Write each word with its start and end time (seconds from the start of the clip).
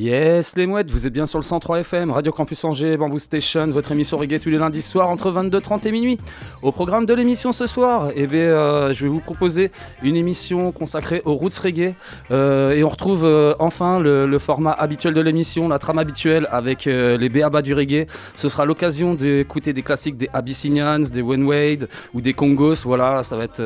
Yes, 0.00 0.56
les 0.56 0.66
mouettes, 0.66 0.90
vous 0.90 1.06
êtes 1.06 1.12
bien 1.12 1.26
sur 1.26 1.38
le 1.38 1.44
103 1.44 1.80
FM, 1.80 2.10
Radio 2.10 2.32
Campus 2.32 2.64
Angers, 2.64 2.96
Bamboo 2.96 3.18
Station, 3.18 3.66
votre 3.66 3.92
émission 3.92 4.16
reggae 4.16 4.40
tous 4.40 4.48
les 4.48 4.56
lundis 4.56 4.80
soirs 4.80 5.10
entre 5.10 5.30
22h30 5.30 5.86
et 5.86 5.92
minuit. 5.92 6.18
Au 6.62 6.72
programme 6.72 7.04
de 7.04 7.12
l'émission 7.12 7.52
ce 7.52 7.66
soir, 7.66 8.10
eh 8.14 8.26
bien, 8.26 8.40
euh, 8.40 8.94
je 8.94 9.02
vais 9.02 9.10
vous 9.10 9.20
proposer 9.20 9.70
une 10.02 10.16
émission 10.16 10.72
consacrée 10.72 11.20
aux 11.26 11.34
roots 11.34 11.58
reggae. 11.62 11.92
Euh, 12.30 12.72
et 12.72 12.82
on 12.82 12.88
retrouve 12.88 13.26
euh, 13.26 13.52
enfin 13.58 14.00
le, 14.00 14.38
format 14.38 14.70
habituel 14.72 15.12
de 15.12 15.20
l'émission, 15.20 15.68
la 15.68 15.78
trame 15.78 15.98
habituelle 15.98 16.48
avec 16.50 16.86
les 16.86 17.28
béabas 17.28 17.60
du 17.60 17.74
reggae. 17.74 18.06
Ce 18.36 18.48
sera 18.48 18.64
l'occasion 18.64 19.12
d'écouter 19.12 19.74
des 19.74 19.82
classiques 19.82 20.16
des 20.16 20.30
Abyssinians, 20.32 21.00
des 21.00 21.20
Wayne 21.20 21.44
Wade 21.44 21.88
ou 22.14 22.22
des 22.22 22.32
Congos. 22.32 22.84
Voilà, 22.86 23.22
ça 23.22 23.36
va 23.36 23.44
être 23.44 23.62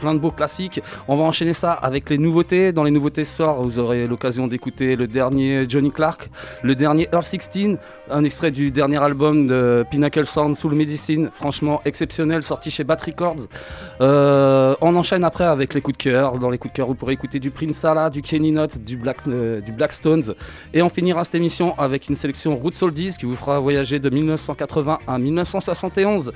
plein 0.00 0.12
de 0.12 0.18
beaux 0.18 0.32
classiques. 0.32 0.82
On 1.06 1.16
va 1.16 1.24
enchaîner 1.24 1.54
ça 1.54 1.72
avec 1.72 2.10
les 2.10 2.18
nouveautés. 2.18 2.72
Dans 2.72 2.84
les 2.84 2.90
nouveautés 2.90 3.24
ce 3.24 3.36
soir, 3.36 3.62
vous 3.62 3.78
aurez 3.78 4.06
l'occasion 4.06 4.48
d'écouter 4.48 4.94
le 4.94 5.06
dernier 5.06 5.64
Johnny 5.78 5.92
Clark, 5.92 6.28
le 6.64 6.74
dernier 6.74 7.08
Earl 7.12 7.22
16, 7.22 7.78
un 8.10 8.24
extrait 8.24 8.50
du 8.50 8.72
dernier 8.72 9.00
album 9.00 9.46
de 9.46 9.84
Pinnacle 9.88 10.26
Sound 10.26 10.56
Soul 10.56 10.74
Medicine, 10.74 11.28
franchement 11.32 11.80
exceptionnel, 11.84 12.42
sorti 12.42 12.68
chez 12.68 12.82
Bat 12.82 12.96
Records. 13.06 13.46
Euh, 14.00 14.74
on 14.80 14.96
enchaîne 14.96 15.22
après 15.22 15.44
avec 15.44 15.74
les 15.74 15.80
coups 15.80 15.96
de 15.96 16.02
cœur. 16.02 16.36
Dans 16.40 16.50
les 16.50 16.58
coups 16.58 16.72
de 16.72 16.76
cœur, 16.78 16.88
vous 16.88 16.96
pourrez 16.96 17.12
écouter 17.12 17.38
du 17.38 17.52
Prince 17.52 17.76
Sala, 17.76 18.10
du 18.10 18.22
Kenny 18.22 18.50
Notes, 18.50 18.78
du 18.82 18.96
Black, 18.96 19.18
euh, 19.28 19.60
Stones. 19.90 20.34
Et 20.74 20.82
on 20.82 20.88
finira 20.88 21.22
cette 21.22 21.36
émission 21.36 21.78
avec 21.78 22.08
une 22.08 22.16
sélection 22.16 22.56
Roots 22.56 22.82
Oldies 22.82 23.14
qui 23.16 23.24
vous 23.24 23.36
fera 23.36 23.60
voyager 23.60 24.00
de 24.00 24.10
1980 24.10 24.98
à 25.06 25.16
1971. 25.16 26.32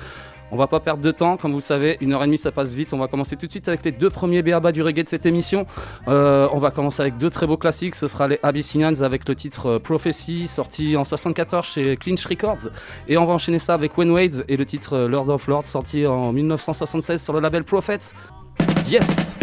On 0.51 0.55
va 0.55 0.67
pas 0.67 0.79
perdre 0.79 1.01
de 1.01 1.11
temps, 1.11 1.37
comme 1.37 1.51
vous 1.51 1.57
le 1.57 1.63
savez, 1.63 1.97
une 2.01 2.13
heure 2.13 2.23
et 2.23 2.25
demie 2.25 2.37
ça 2.37 2.51
passe 2.51 2.73
vite. 2.73 2.93
On 2.93 2.97
va 2.97 3.07
commencer 3.07 3.35
tout 3.35 3.47
de 3.47 3.51
suite 3.51 3.67
avec 3.67 3.83
les 3.83 3.91
deux 3.91 4.09
premiers 4.09 4.43
BABA 4.43 4.71
du 4.71 4.81
reggae 4.81 5.03
de 5.03 5.09
cette 5.09 5.25
émission. 5.25 5.65
Euh, 6.07 6.47
on 6.51 6.59
va 6.59 6.71
commencer 6.71 7.01
avec 7.01 7.17
deux 7.17 7.29
très 7.29 7.47
beaux 7.47 7.57
classiques. 7.57 7.95
Ce 7.95 8.07
sera 8.07 8.27
les 8.27 8.39
Abyssinians 8.43 9.01
avec 9.01 9.27
le 9.27 9.35
titre 9.35 9.67
euh, 9.67 9.79
Prophecy, 9.79 10.47
sorti 10.47 10.95
en 10.95 11.03
74 11.03 11.65
chez 11.65 11.97
Clinch 11.97 12.25
Records. 12.25 12.69
Et 13.07 13.17
on 13.17 13.25
va 13.25 13.33
enchaîner 13.33 13.59
ça 13.59 13.73
avec 13.73 13.97
Wayne 13.97 14.11
Wade 14.11 14.45
et 14.47 14.57
le 14.57 14.65
titre 14.65 14.93
euh, 14.93 15.07
Lord 15.07 15.29
of 15.29 15.47
Lords, 15.47 15.65
sorti 15.65 16.05
en 16.05 16.31
1976 16.31 17.21
sur 17.21 17.33
le 17.33 17.39
label 17.39 17.63
Prophets. 17.63 18.13
Yes! 18.87 19.37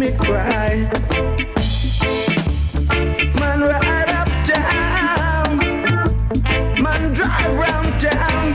Me 0.00 0.12
cry. 0.16 0.88
Man, 3.38 3.60
ride 3.60 4.08
up 4.08 4.30
down. 4.46 5.58
Man, 6.82 7.12
drive 7.12 7.54
round 7.54 8.00
town. 8.00 8.54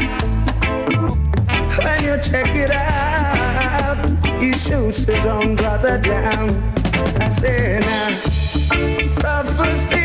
When 1.83 2.03
you 2.03 2.17
check 2.19 2.55
it 2.55 2.71
out, 2.71 3.97
he 4.39 4.53
shoots 4.53 5.05
his 5.05 5.27
own 5.27 5.55
brother 5.55 5.99
down. 5.99 6.49
I 7.21 7.29
say 7.29 7.79
now. 7.79 9.15
Prophecy, 9.19 10.04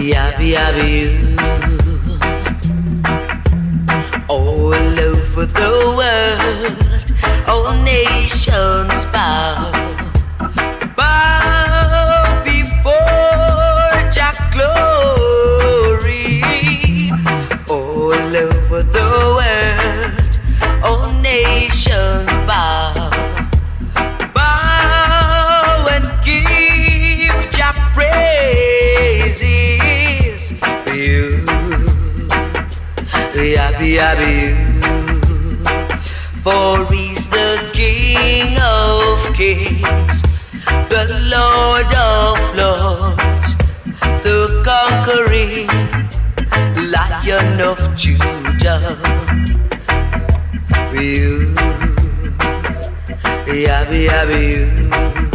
yabby 0.00 0.54
yabby 0.54 0.84
you. 0.96 1.10
All 4.28 4.74
over 4.74 5.46
the 5.46 5.72
world, 5.98 7.08
all 7.48 7.74
nations. 7.82 9.04
Bow 9.12 9.59
you. 34.00 34.56
For 36.42 36.86
he's 36.90 37.28
the 37.28 37.70
King 37.74 38.56
of 38.58 39.34
kings, 39.34 40.22
the 40.88 41.04
Lord 41.28 41.92
of 41.94 42.38
lords, 42.56 43.56
the 44.24 44.62
conquering 44.64 45.68
Lion 46.90 47.60
of 47.60 47.78
Judah. 47.94 48.96
You, 50.94 51.54
yabby 53.46 54.08
yabby 54.08 54.40
you. 54.50 55.29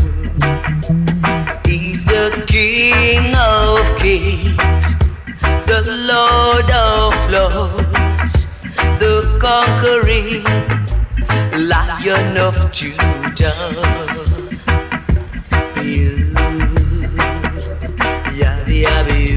Conquering 9.45 10.44
Lion 11.69 12.36
of 12.36 12.56
Judah. 12.71 13.53
You, 15.83 16.33
yabby 18.39 18.77
yabby 18.86 19.18
you. 19.30 19.35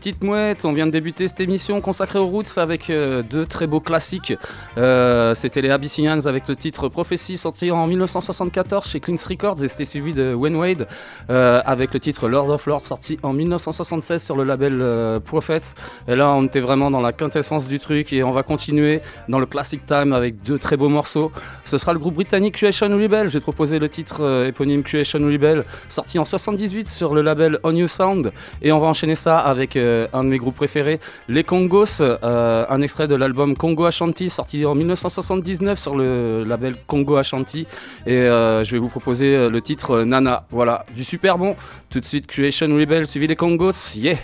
Petites 0.00 0.24
mouettes, 0.24 0.64
on 0.64 0.72
vient 0.72 0.86
de 0.86 0.92
débuter 0.92 1.28
cette 1.28 1.40
émission 1.40 1.82
consacrée 1.82 2.18
aux 2.18 2.26
roots 2.26 2.56
avec 2.56 2.88
euh, 2.88 3.22
deux 3.22 3.44
très 3.44 3.66
beaux 3.66 3.80
classiques. 3.80 4.32
Euh, 4.78 5.34
c'était 5.34 5.60
les 5.60 5.68
Abyssinians 5.68 6.24
avec 6.24 6.48
le 6.48 6.56
titre 6.56 6.88
Prophecy 6.88 7.36
sorti 7.36 7.70
en 7.70 7.86
1974 7.86 8.86
chez 8.86 8.98
Cleans 8.98 9.16
Records 9.28 9.62
et 9.62 9.68
c'était 9.68 9.84
suivi 9.84 10.14
de 10.14 10.32
Wayne 10.32 10.56
Wade 10.56 10.86
euh, 11.28 11.60
avec 11.66 11.92
le 11.92 12.00
titre 12.00 12.30
Lord 12.30 12.48
of 12.48 12.64
Lords 12.64 12.80
sorti 12.80 13.18
en 13.22 13.34
1976 13.34 14.22
sur 14.24 14.36
le 14.36 14.44
label 14.44 15.20
Prophets. 15.22 15.74
Et 16.08 16.16
là, 16.16 16.30
on 16.30 16.44
était 16.44 16.60
vraiment 16.60 16.90
dans 16.90 17.02
la 17.02 17.12
quintessence 17.12 17.68
du 17.68 17.78
truc 17.78 18.14
et 18.14 18.22
on 18.22 18.32
va 18.32 18.42
continuer 18.42 19.02
dans 19.28 19.38
le 19.38 19.44
classic 19.44 19.84
time 19.84 20.14
avec 20.14 20.42
deux 20.42 20.58
très 20.58 20.78
beaux 20.78 20.88
morceaux. 20.88 21.30
Ce 21.66 21.76
sera 21.76 21.92
le 21.92 21.98
groupe 21.98 22.14
britannique 22.14 22.54
Creation 22.54 22.88
Rebel. 22.88 23.28
J'ai 23.28 23.40
proposé 23.40 23.78
le 23.78 23.90
titre 23.90 24.46
éponyme 24.46 24.82
Creation 24.82 25.18
Rebel 25.18 25.62
sorti 25.90 26.18
en 26.18 26.24
78 26.24 26.88
sur 26.88 27.14
le 27.14 27.20
label 27.20 27.58
On 27.64 27.76
You 27.76 27.86
Sound 27.86 28.32
et 28.62 28.72
on 28.72 28.78
va 28.78 28.86
enchaîner 28.86 29.14
ça 29.14 29.38
avec 29.38 29.76
euh, 29.90 30.06
un 30.12 30.24
de 30.24 30.28
mes 30.28 30.38
groupes 30.38 30.54
préférés, 30.54 31.00
les 31.28 31.44
Congos, 31.44 32.00
euh, 32.00 32.64
un 32.68 32.82
extrait 32.82 33.08
de 33.08 33.14
l'album 33.14 33.56
Congo 33.56 33.84
Ashanti 33.84 34.30
sorti 34.30 34.64
en 34.64 34.74
1979 34.74 35.78
sur 35.78 35.96
le 35.96 36.44
label 36.44 36.76
Congo 36.86 37.16
Ashanti. 37.16 37.66
Et 38.06 38.16
euh, 38.16 38.64
je 38.64 38.72
vais 38.72 38.78
vous 38.78 38.88
proposer 38.88 39.48
le 39.48 39.60
titre 39.60 40.02
Nana. 40.02 40.44
Voilà, 40.50 40.84
du 40.94 41.04
super 41.04 41.38
bon. 41.38 41.56
Tout 41.90 42.00
de 42.00 42.04
suite, 42.04 42.26
Creation 42.26 42.68
Rebel 42.68 43.06
suivi 43.06 43.26
les 43.26 43.36
Congos. 43.36 43.96
Yeah! 43.96 44.16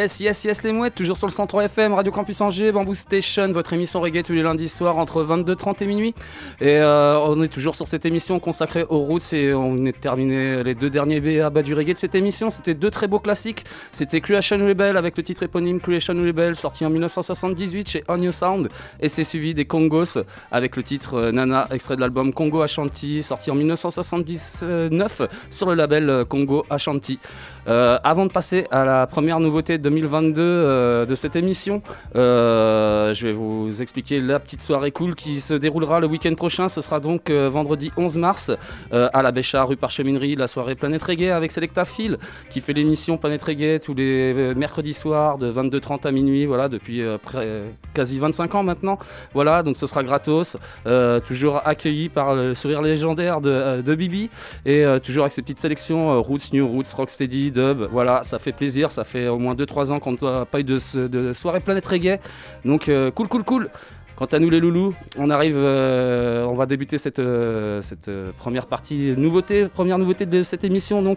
Yes, 0.00 0.18
yes, 0.18 0.44
yes, 0.44 0.62
les 0.62 0.72
mouettes, 0.72 0.94
toujours 0.94 1.18
sur 1.18 1.26
le 1.26 1.32
103 1.32 1.64
FM, 1.64 1.92
Radio 1.92 2.10
Campus 2.10 2.40
Angers, 2.40 2.72
Bamboo 2.72 2.94
Station, 2.94 3.52
votre 3.52 3.74
émission 3.74 4.00
reggae 4.00 4.22
tous 4.22 4.32
les 4.32 4.42
lundis 4.42 4.70
soirs 4.70 4.96
entre 4.96 5.22
22h30 5.22 5.84
et 5.84 5.86
minuit. 5.86 6.14
Et 6.58 6.78
euh, 6.78 7.18
on 7.18 7.42
est 7.42 7.48
toujours 7.48 7.74
sur 7.74 7.86
cette 7.86 8.06
émission 8.06 8.40
consacrée 8.40 8.86
aux 8.88 9.00
roots 9.00 9.34
et 9.34 9.52
on 9.52 9.84
est 9.84 10.00
terminé 10.00 10.64
les 10.64 10.74
deux 10.74 10.88
derniers 10.88 11.20
BA 11.20 11.50
du 11.60 11.74
reggae 11.74 11.92
de 11.92 11.98
cette 11.98 12.14
émission. 12.14 12.48
C'était 12.48 12.72
deux 12.72 12.90
très 12.90 13.08
beaux 13.08 13.18
classiques. 13.18 13.66
C'était 13.92 14.22
Creation 14.22 14.56
Rebel 14.66 14.96
avec 14.96 15.18
le 15.18 15.22
titre 15.22 15.42
éponyme 15.42 15.80
Creation 15.80 16.14
Rebel, 16.14 16.56
sorti 16.56 16.86
en 16.86 16.88
1978 16.88 17.90
chez 17.90 18.04
On 18.08 18.22
Your 18.22 18.32
Sound. 18.32 18.70
Et 19.00 19.08
c'est 19.08 19.24
suivi 19.24 19.52
des 19.52 19.66
Congos 19.66 20.18
avec 20.50 20.76
le 20.76 20.82
titre 20.82 21.16
euh, 21.16 21.30
Nana, 21.30 21.68
extrait 21.72 21.96
de 21.96 22.00
l'album 22.00 22.32
Congo 22.32 22.62
Ashanti, 22.62 23.22
sorti 23.22 23.50
en 23.50 23.54
1979 23.54 25.22
sur 25.50 25.68
le 25.68 25.74
label 25.74 26.08
euh, 26.08 26.24
Congo 26.24 26.64
Ashanti. 26.70 27.18
Avant 27.66 28.26
de 28.26 28.32
passer 28.32 28.66
à 28.72 28.84
la 28.84 29.06
première 29.06 29.38
nouveauté 29.38 29.78
2022 29.90 30.40
euh, 30.40 31.06
de 31.06 31.14
cette 31.14 31.36
émission, 31.36 31.82
euh, 32.14 33.12
je 33.12 33.26
vais 33.26 33.32
vous 33.32 33.82
expliquer 33.82 34.20
la 34.20 34.38
petite 34.38 34.62
soirée 34.62 34.92
cool 34.92 35.14
qui 35.14 35.40
se 35.40 35.54
déroulera 35.54 36.00
le 36.00 36.06
week-end 36.06 36.34
prochain. 36.34 36.68
Ce 36.68 36.80
sera 36.80 37.00
donc 37.00 37.28
euh, 37.28 37.48
vendredi 37.48 37.90
11 37.96 38.16
mars 38.16 38.52
à 38.92 39.22
la 39.22 39.32
Béchard, 39.32 39.68
rue 39.68 39.76
Parcheminerie, 39.76 40.36
la 40.36 40.46
soirée 40.46 40.74
Planète 40.74 41.02
Reggae 41.02 41.30
avec 41.30 41.52
Selecta 41.52 41.84
Phil 41.84 42.18
qui 42.48 42.60
fait 42.60 42.72
l'émission 42.72 43.16
Planète 43.16 43.42
Reggae 43.42 43.80
tous 43.80 43.94
les 43.94 44.54
mercredis 44.54 44.94
soirs 44.94 45.38
de 45.38 45.50
22h30 45.50 46.06
à 46.06 46.12
minuit, 46.12 46.46
voilà, 46.46 46.68
depuis 46.68 47.02
quasi 47.94 48.18
25 48.18 48.54
ans 48.54 48.62
maintenant. 48.62 48.98
Voilà, 49.34 49.62
donc 49.62 49.76
ce 49.76 49.86
sera 49.86 50.02
gratos, 50.02 50.56
toujours 51.26 51.62
accueilli 51.64 52.08
par 52.08 52.34
le 52.34 52.54
sourire 52.54 52.82
légendaire 52.82 53.40
de, 53.40 53.80
de 53.80 53.94
Bibi 53.94 54.30
et 54.66 54.84
toujours 55.04 55.24
avec 55.24 55.32
ses 55.32 55.42
petites 55.42 55.60
sélections 55.60 56.22
Roots, 56.22 56.52
New 56.52 56.66
Roots, 56.66 56.92
Rocksteady, 56.94 57.50
Dub. 57.50 57.88
Voilà, 57.90 58.22
ça 58.22 58.38
fait 58.38 58.52
plaisir. 58.52 58.90
Ça 58.90 59.04
fait 59.04 59.28
au 59.28 59.38
moins 59.38 59.54
2-3 59.54 59.79
ans 59.88 60.00
qu'on 60.00 60.16
n'a 60.20 60.44
pas 60.44 60.60
eu 60.60 60.64
de, 60.64 60.78
de 61.06 61.32
soirée 61.32 61.60
Planète 61.60 61.86
Reggae. 61.86 62.18
Donc 62.64 62.88
euh, 62.88 63.10
cool, 63.10 63.28
cool, 63.28 63.44
cool. 63.44 63.70
Quant 64.20 64.26
à 64.26 64.38
nous 64.38 64.50
les 64.50 64.60
loulous, 64.60 64.92
on 65.16 65.30
arrive, 65.30 65.56
euh, 65.56 66.44
on 66.44 66.52
va 66.52 66.66
débuter 66.66 66.98
cette, 66.98 67.20
euh, 67.20 67.80
euh, 68.06 68.30
première 68.36 68.66
partie 68.66 69.14
nouveauté, 69.16 69.66
première 69.66 69.96
nouveauté 69.96 70.26
de 70.26 70.42
cette 70.42 70.62
émission 70.62 71.00
donc 71.00 71.16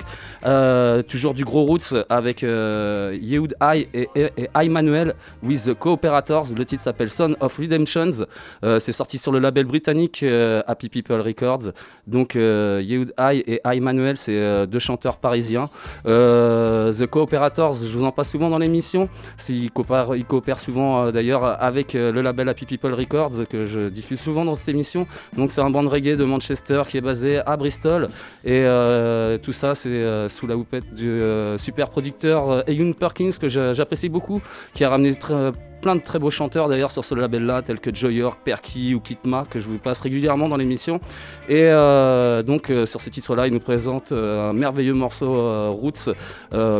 toujours 1.09 1.33
du 1.33 1.43
gros 1.43 1.65
roots 1.65 1.93
avec 2.07 2.43
Yehoud 2.43 3.55
I 3.61 3.87
et, 3.93 4.07
et, 4.15 4.69
Manuel 4.69 5.15
with 5.41 5.65
the 5.65 5.73
Co-Operators. 5.73 6.45
Le 6.55 6.63
titre 6.63 6.81
s'appelle 6.81 7.09
Son 7.09 7.35
of 7.41 7.57
Redemptions. 7.57 8.25
C'est 8.61 8.93
sorti 8.93 9.17
sur 9.17 9.33
le 9.33 9.39
label 9.39 9.65
britannique 9.65 10.23
Happy 10.65 10.87
People 10.87 11.19
Records. 11.19 11.73
Donc 12.07 12.35
Yehoud 12.35 13.13
I 13.19 13.43
et 13.45 13.59
I 13.65 13.79
Manuel, 13.81 14.15
c'est 14.15 14.67
deux 14.67 14.79
chanteurs 14.79 15.17
parisiens. 15.17 15.69
The 16.05 17.05
Co-Operators, 17.07 17.73
je 17.73 17.97
vous 17.97 18.05
en 18.05 18.11
passe 18.13 18.31
souvent 18.31 18.49
dans 18.49 18.59
l'émission. 18.59 19.09
Ils 19.49 19.71
coopèrent, 19.71 20.15
ils 20.15 20.25
coopèrent 20.25 20.61
souvent 20.61 21.11
d'ailleurs 21.11 21.43
avec 21.61 21.93
le 21.93 22.21
label 22.21 22.47
Happy 22.47 22.65
People 22.65 22.92
Records 22.93 23.47
que 23.49 23.65
je 23.65 23.89
diffuse 23.89 24.19
souvent 24.19 24.45
dans 24.45 24.55
cette 24.55 24.69
émission. 24.69 25.07
Donc 25.37 25.51
c'est 25.51 25.61
un 25.61 25.69
band 25.69 25.87
reggae 25.87 26.15
de 26.15 26.23
Manchester 26.25 26.83
qui 26.87 26.97
est 26.97 27.01
basé 27.01 27.39
à 27.45 27.57
Bristol 27.57 28.07
et 28.45 28.61
euh, 28.65 29.37
tout 29.37 29.53
ça 29.53 29.75
c'est 29.75 29.89
euh, 29.89 30.29
sous 30.29 30.47
la 30.47 30.55
houpette 30.57 30.93
du 30.93 31.09
euh, 31.09 31.57
super 31.57 31.89
producteur 31.89 32.63
Ewan 32.69 32.93
Perkins 32.93 33.31
que 33.39 33.47
j'apprécie 33.47 34.09
beaucoup, 34.09 34.41
qui 34.73 34.83
a 34.83 34.89
ramené 34.89 35.15
très- 35.15 35.51
plein 35.83 35.95
de 35.97 36.01
très 36.01 36.17
beaux 36.17 36.29
chanteurs 36.29 36.69
d'ailleurs 36.69 36.91
sur 36.91 37.03
ce 37.03 37.13
label-là, 37.13 37.61
tels 37.61 37.81
que 37.81 37.93
Joy 37.93 38.15
York, 38.15 38.39
Perky 38.45 38.95
ou 38.95 39.01
Kitma, 39.01 39.43
que 39.49 39.59
je 39.59 39.67
vous 39.67 39.77
passe 39.77 39.99
régulièrement 39.99 40.47
dans 40.47 40.55
l'émission. 40.55 41.01
Et 41.49 41.63
euh, 41.63 42.41
donc 42.41 42.69
euh, 42.69 42.85
sur 42.85 43.01
ce 43.01 43.09
titre-là, 43.09 43.47
il 43.47 43.53
nous 43.53 43.59
présente 43.59 44.13
euh, 44.13 44.49
un 44.49 44.53
merveilleux 44.53 44.93
morceau 44.93 45.71
Roots, 45.71 46.09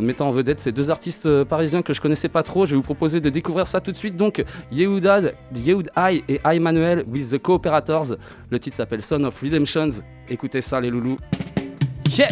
mettant 0.02 0.30
en 0.30 0.32
vedette 0.32 0.62
ces 0.62 0.72
deux 0.72 0.90
artistes 0.90 1.44
parisiens 1.44 1.82
que 1.82 1.94
je 1.94 2.00
connaissais 2.00 2.30
pas 2.30 2.44
trop. 2.44 2.66
Je 2.66 2.72
vais 2.72 2.78
vous 2.78 2.82
proposer 2.82 3.20
de 3.20 3.30
découvrir 3.30 3.68
ça 3.68 3.82
tout 3.82 3.92
de 3.92 3.98
suite. 3.98 4.16
Donc 4.16 4.44
Yehoud 4.72 5.06
I 5.98 6.24
et 6.30 6.40
I 6.46 6.60
Manuel 6.60 7.04
with 7.12 7.32
the 7.32 7.38
Co-Operators. 7.38 8.16
Le 8.50 8.60
titre 8.60 8.78
s'appelle 8.78 9.02
Son 9.02 9.26
of 9.26 9.40
Redemptions. 9.42 10.02
Écoutez 10.30 10.62
ça 10.62 10.80
les 10.80 10.90
loulous. 10.90 11.18
Yeah! 12.18 12.30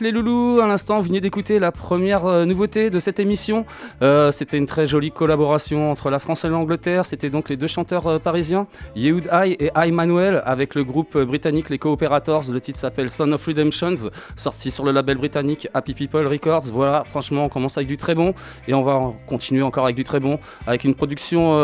Les 0.00 0.12
loulous, 0.12 0.60
à 0.62 0.66
l'instant, 0.66 0.98
vous 0.98 1.08
venez 1.08 1.20
d'écouter 1.20 1.58
la 1.58 1.72
première 1.72 2.24
euh, 2.24 2.46
nouveauté 2.46 2.88
de 2.88 2.98
cette 2.98 3.20
émission. 3.20 3.66
Euh, 4.00 4.30
C'était 4.30 4.56
une 4.56 4.64
très 4.64 4.86
jolie 4.86 5.10
collaboration 5.10 5.90
entre 5.90 6.08
la 6.08 6.18
France 6.18 6.42
et 6.46 6.48
l'Angleterre. 6.48 7.04
C'était 7.04 7.28
donc 7.28 7.50
les 7.50 7.58
deux 7.58 7.66
chanteurs 7.66 8.06
euh, 8.06 8.18
parisiens, 8.18 8.66
Yehoud 8.96 9.28
High 9.30 9.56
et 9.60 9.70
High 9.76 9.92
Manuel, 9.92 10.40
avec 10.46 10.74
le 10.74 10.84
groupe 10.84 11.18
britannique 11.18 11.68
les 11.68 11.76
Cooperators. 11.76 12.44
Le 12.50 12.60
titre 12.62 12.78
s'appelle 12.78 13.10
Son 13.10 13.30
of 13.32 13.44
Redemptions, 13.44 14.08
sorti 14.36 14.70
sur 14.70 14.86
le 14.86 14.92
label 14.92 15.18
britannique 15.18 15.68
Happy 15.74 15.92
People 15.92 16.26
Records. 16.26 16.70
Voilà, 16.72 17.04
franchement, 17.04 17.44
on 17.44 17.48
commence 17.50 17.76
avec 17.76 17.88
du 17.88 17.98
très 17.98 18.14
bon 18.14 18.32
et 18.68 18.72
on 18.72 18.82
va 18.82 19.12
continuer 19.26 19.62
encore 19.62 19.84
avec 19.84 19.96
du 19.96 20.04
très 20.04 20.20
bon, 20.20 20.38
avec 20.66 20.84
une 20.84 20.94
production 20.94 21.58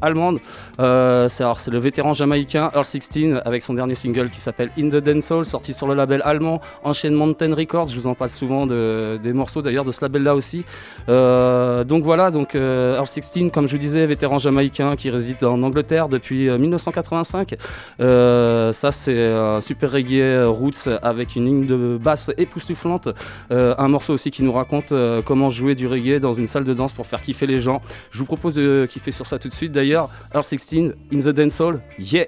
allemande. 0.00 0.40
C'est 0.78 1.70
le 1.70 1.78
vétéran 1.78 2.12
jamaïcain 2.12 2.70
Earl 2.74 2.84
16 2.84 3.40
avec 3.44 3.62
son 3.62 3.74
dernier 3.74 3.94
single 3.94 4.30
qui 4.30 4.40
s'appelle 4.40 4.70
In 4.76 4.88
the 4.88 4.96
Dance 4.96 5.26
Soul, 5.26 5.44
sorti 5.44 5.72
sur 5.74 5.86
le 5.86 5.94
label 5.94 6.22
allemand 6.24 6.60
Enchaînement 6.82 7.26
Mountain 7.26 7.54
Je 7.72 7.94
vous 7.98 8.06
en 8.06 8.14
passe 8.14 8.36
souvent 8.36 8.66
de- 8.66 9.18
des 9.22 9.32
morceaux 9.32 9.62
d'ailleurs 9.62 9.84
de 9.84 9.92
ce 9.92 10.00
label-là 10.02 10.34
aussi. 10.34 10.64
Euh, 11.08 11.84
donc 11.84 12.02
voilà, 12.04 12.30
donc 12.30 12.54
euh, 12.54 12.96
Earl 12.96 13.06
16, 13.06 13.50
comme 13.52 13.66
je 13.66 13.72
vous 13.72 13.78
disais, 13.78 14.04
vétéran 14.06 14.38
jamaïcain 14.38 14.96
qui 14.96 15.10
réside 15.10 15.44
en 15.44 15.62
Angleterre 15.62 16.08
depuis 16.08 16.48
euh, 16.48 16.58
1985. 16.58 17.54
Euh, 18.00 18.72
ça, 18.72 18.92
c'est 18.92 19.28
un 19.28 19.60
super 19.60 19.92
reggae 19.92 20.44
roots 20.46 20.88
avec 21.02 21.36
une 21.36 21.44
ligne 21.46 21.66
de 21.66 21.98
basse 22.00 22.30
époustouflante. 22.38 23.08
Un 23.50 23.88
morceau 23.88 24.14
aussi 24.14 24.30
qui 24.30 24.42
nous 24.42 24.52
raconte 24.52 24.92
comment 25.24 25.50
jouer 25.50 25.74
du 25.74 25.86
reggae 25.86 26.18
dans 26.20 26.32
une 26.32 26.46
salle 26.46 26.64
de 26.64 26.74
danse 26.74 26.94
pour 26.94 27.06
faire 27.06 27.20
kiffer 27.22 27.46
les 27.46 27.60
gens. 27.60 27.80
Je 28.10 28.18
vous 28.18 28.24
propose 28.26 28.54
de 28.54 28.86
kiffer 28.90 29.12
sur 29.12 29.26
ça 29.26 29.38
tout 29.38 29.48
de 29.48 29.54
suite. 29.54 29.72
D'ailleurs, 29.72 30.08
Earl 30.34 30.44
16, 30.44 30.94
In 31.12 31.18
the 31.18 31.28
Dance 31.28 31.60
Hall, 31.60 31.80
yeah! 31.98 32.26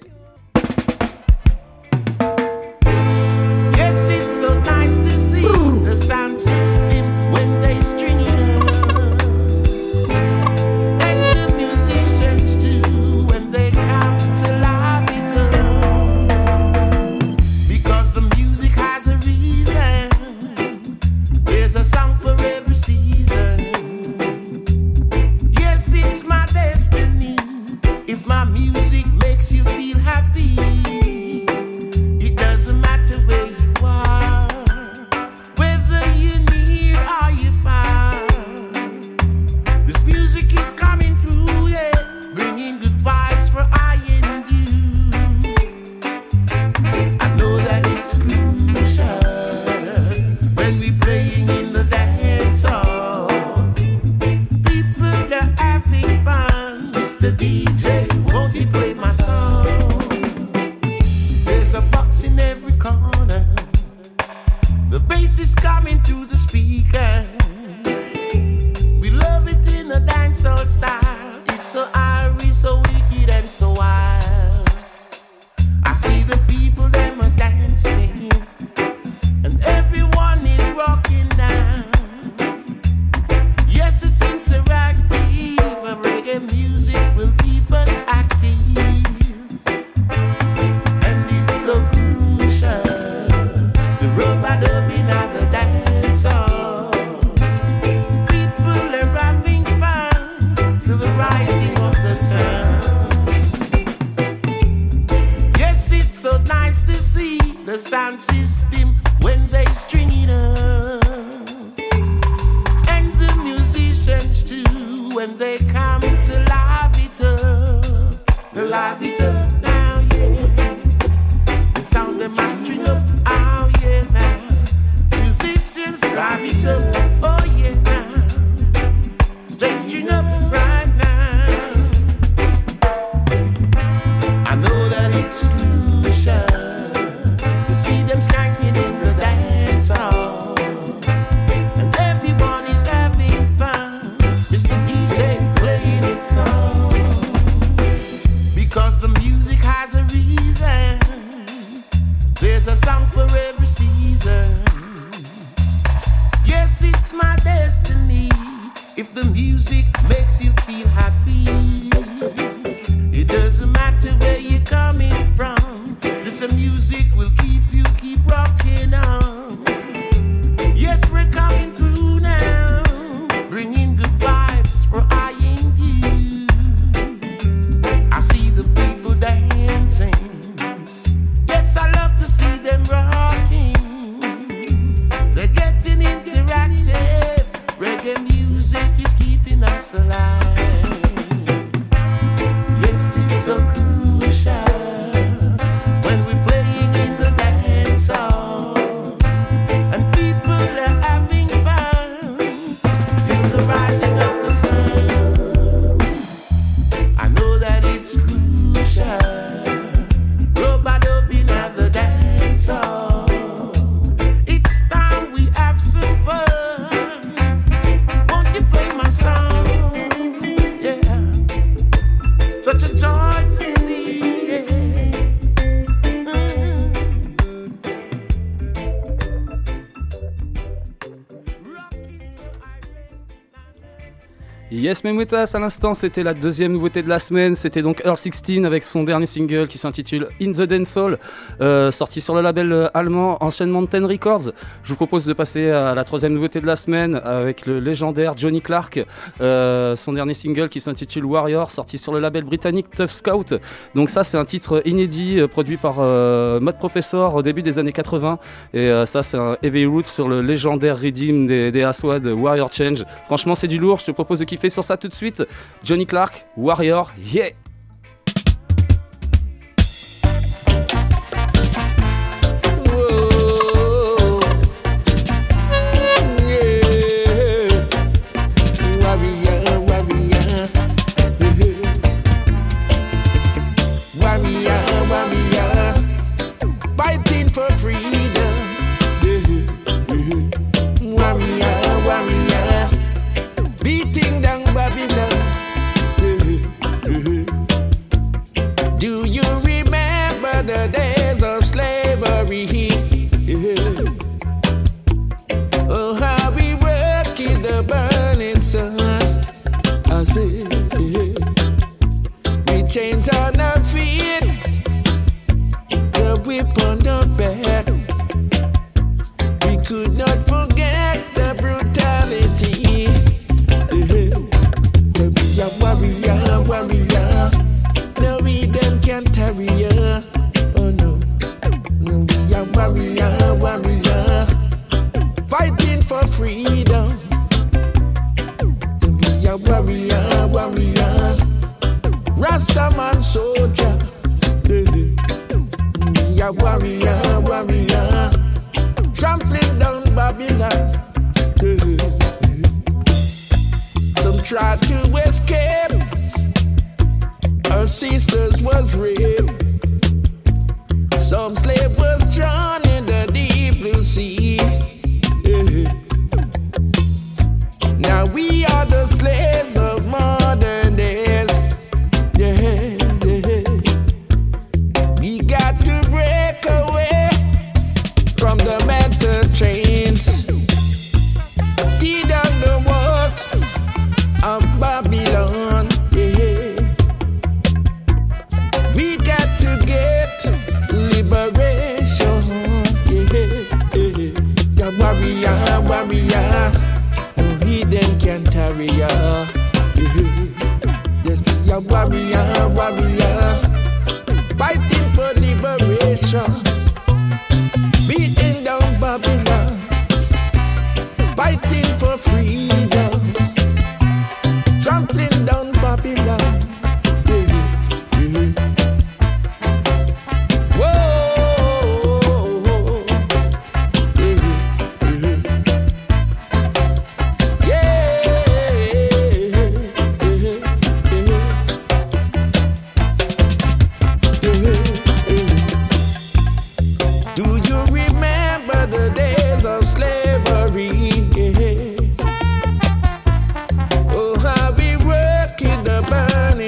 Yes 234.90 235.05
Memutas, 235.05 235.53
à 235.55 235.61
l'instant, 235.61 235.94
c'était 235.94 236.24
la 236.24 236.35
deuxième 236.35 236.72
nouveauté 236.72 237.05
de 237.05 237.09
la 237.09 237.20
semaine. 237.20 237.55
C'était 237.55 237.81
donc 237.81 238.03
Earl 238.05 238.18
16 238.18 238.64
avec 238.64 238.83
son 238.83 239.05
dernier 239.05 239.26
single 239.26 239.68
qui 239.68 239.79
s'intitule 239.79 240.26
In 240.42 240.50
the 240.50 240.62
Dance 240.62 240.96
Hall, 240.96 241.16
euh, 241.61 241.92
sorti 241.92 242.20
sur 242.20 242.35
le 242.35 242.40
label 242.40 242.72
euh, 242.72 242.88
allemand 242.92 243.38
Ancient 243.40 243.68
Mountain 243.68 244.05
Records. 244.05 244.50
Je 244.83 244.88
vous 244.88 244.96
propose 244.96 245.26
de 245.26 245.33
passer 245.33 245.70
à 245.70 245.94
la 245.94 246.03
troisième 246.03 246.33
nouveauté 246.33 246.61
de 246.61 246.66
la 246.66 246.74
semaine 246.74 247.14
avec 247.22 247.66
le 247.66 247.79
légendaire 247.79 248.37
Johnny 248.37 248.61
Clark, 248.61 249.07
euh, 249.40 249.96
son 249.96 250.12
dernier 250.12 250.35
single 250.35 250.68
qui 250.68 250.80
s'intitule 250.80 251.24
Warrior, 251.24 251.70
sorti 251.70 251.98
sur 251.98 252.12
le 252.12 252.20
label 252.20 252.44
britannique 252.44 252.90
Tough 252.90 253.09
Scout. 253.09 253.54
Donc 253.94 254.11
ça, 254.11 254.24
c'est 254.24 254.37
un 254.37 254.44
titre 254.44 254.83
inédit 254.85 255.40
euh, 255.40 255.48
produit 255.48 255.76
par 255.76 255.96
euh, 255.98 256.61
Mode 256.61 256.78
Professor 256.78 257.35
au 257.35 257.42
début 257.42 257.62
des 257.62 257.78
années 257.78 257.92
80. 257.92 258.38
Et 258.74 258.78
euh, 258.78 259.06
ça, 259.06 259.22
c'est 259.22 259.37
un 259.37 259.56
Heavy 259.62 259.87
Roots 259.87 260.06
sur 260.06 260.28
le 260.28 260.40
légendaire 260.40 260.98
Redeem 260.98 261.46
des, 261.46 261.70
des 261.70 261.83
Aswad, 261.83 262.26
Warrior 262.26 262.72
Change. 262.72 263.04
Franchement, 263.26 263.54
c'est 263.54 263.68
du 263.68 263.78
lourd. 263.78 263.98
Je 263.98 264.06
te 264.06 264.11
propose 264.11 264.40
de 264.40 264.44
kiffer 264.44 264.70
sur 264.70 264.85
ça 264.85 264.96
tout 264.96 265.09
de 265.09 265.14
suite. 265.14 265.42
Johnny 265.85 266.06
Clark, 266.06 266.46
Warrior, 266.56 267.11
yeah! 267.33 267.69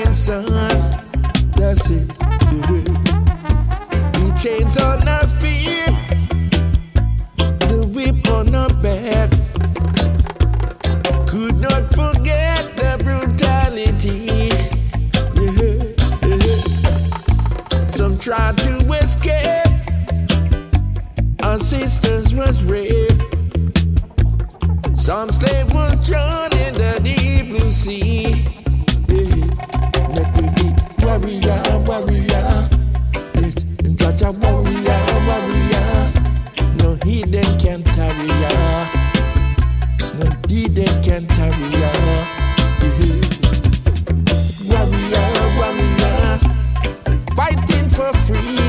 Burning 0.02 0.14
sun. 0.14 0.44
That's 1.52 1.90
it. 1.90 2.08
We 4.16 4.32
chains 4.36 4.78
on 4.78 5.06
our 5.08 5.26
feet, 5.26 5.94
the 7.36 7.90
whip 7.94 8.28
on 8.30 8.54
our 8.54 8.68
back. 8.82 9.30
Could 11.26 11.56
not 11.56 11.88
forget 11.94 12.76
the 12.76 12.96
brutality. 13.04 14.50
Some 17.88 18.18
tried 18.18 18.56
to 18.58 18.92
escape. 18.92 19.66
Our 21.42 21.58
sisters 21.58 22.34
was 22.34 22.62
raped. 22.64 23.22
Some 24.96 25.30
slave 25.32 25.72
was 25.72 26.08
drawn 26.08 26.52
in 26.56 26.74
the 26.74 27.00
deep 27.02 27.48
blue 27.48 27.70
sea. 27.70 28.51
Warrior, 31.92 32.68
warrior. 34.40 35.00
Warrior. 35.28 35.88
No 36.78 36.96
can. 37.04 37.76
No 40.18 40.32
can. 41.02 41.26
Warrior, 44.70 45.26
warrior. 45.58 46.38
Fighting 47.36 47.88
for 47.88 48.12
freedom. 48.24 48.61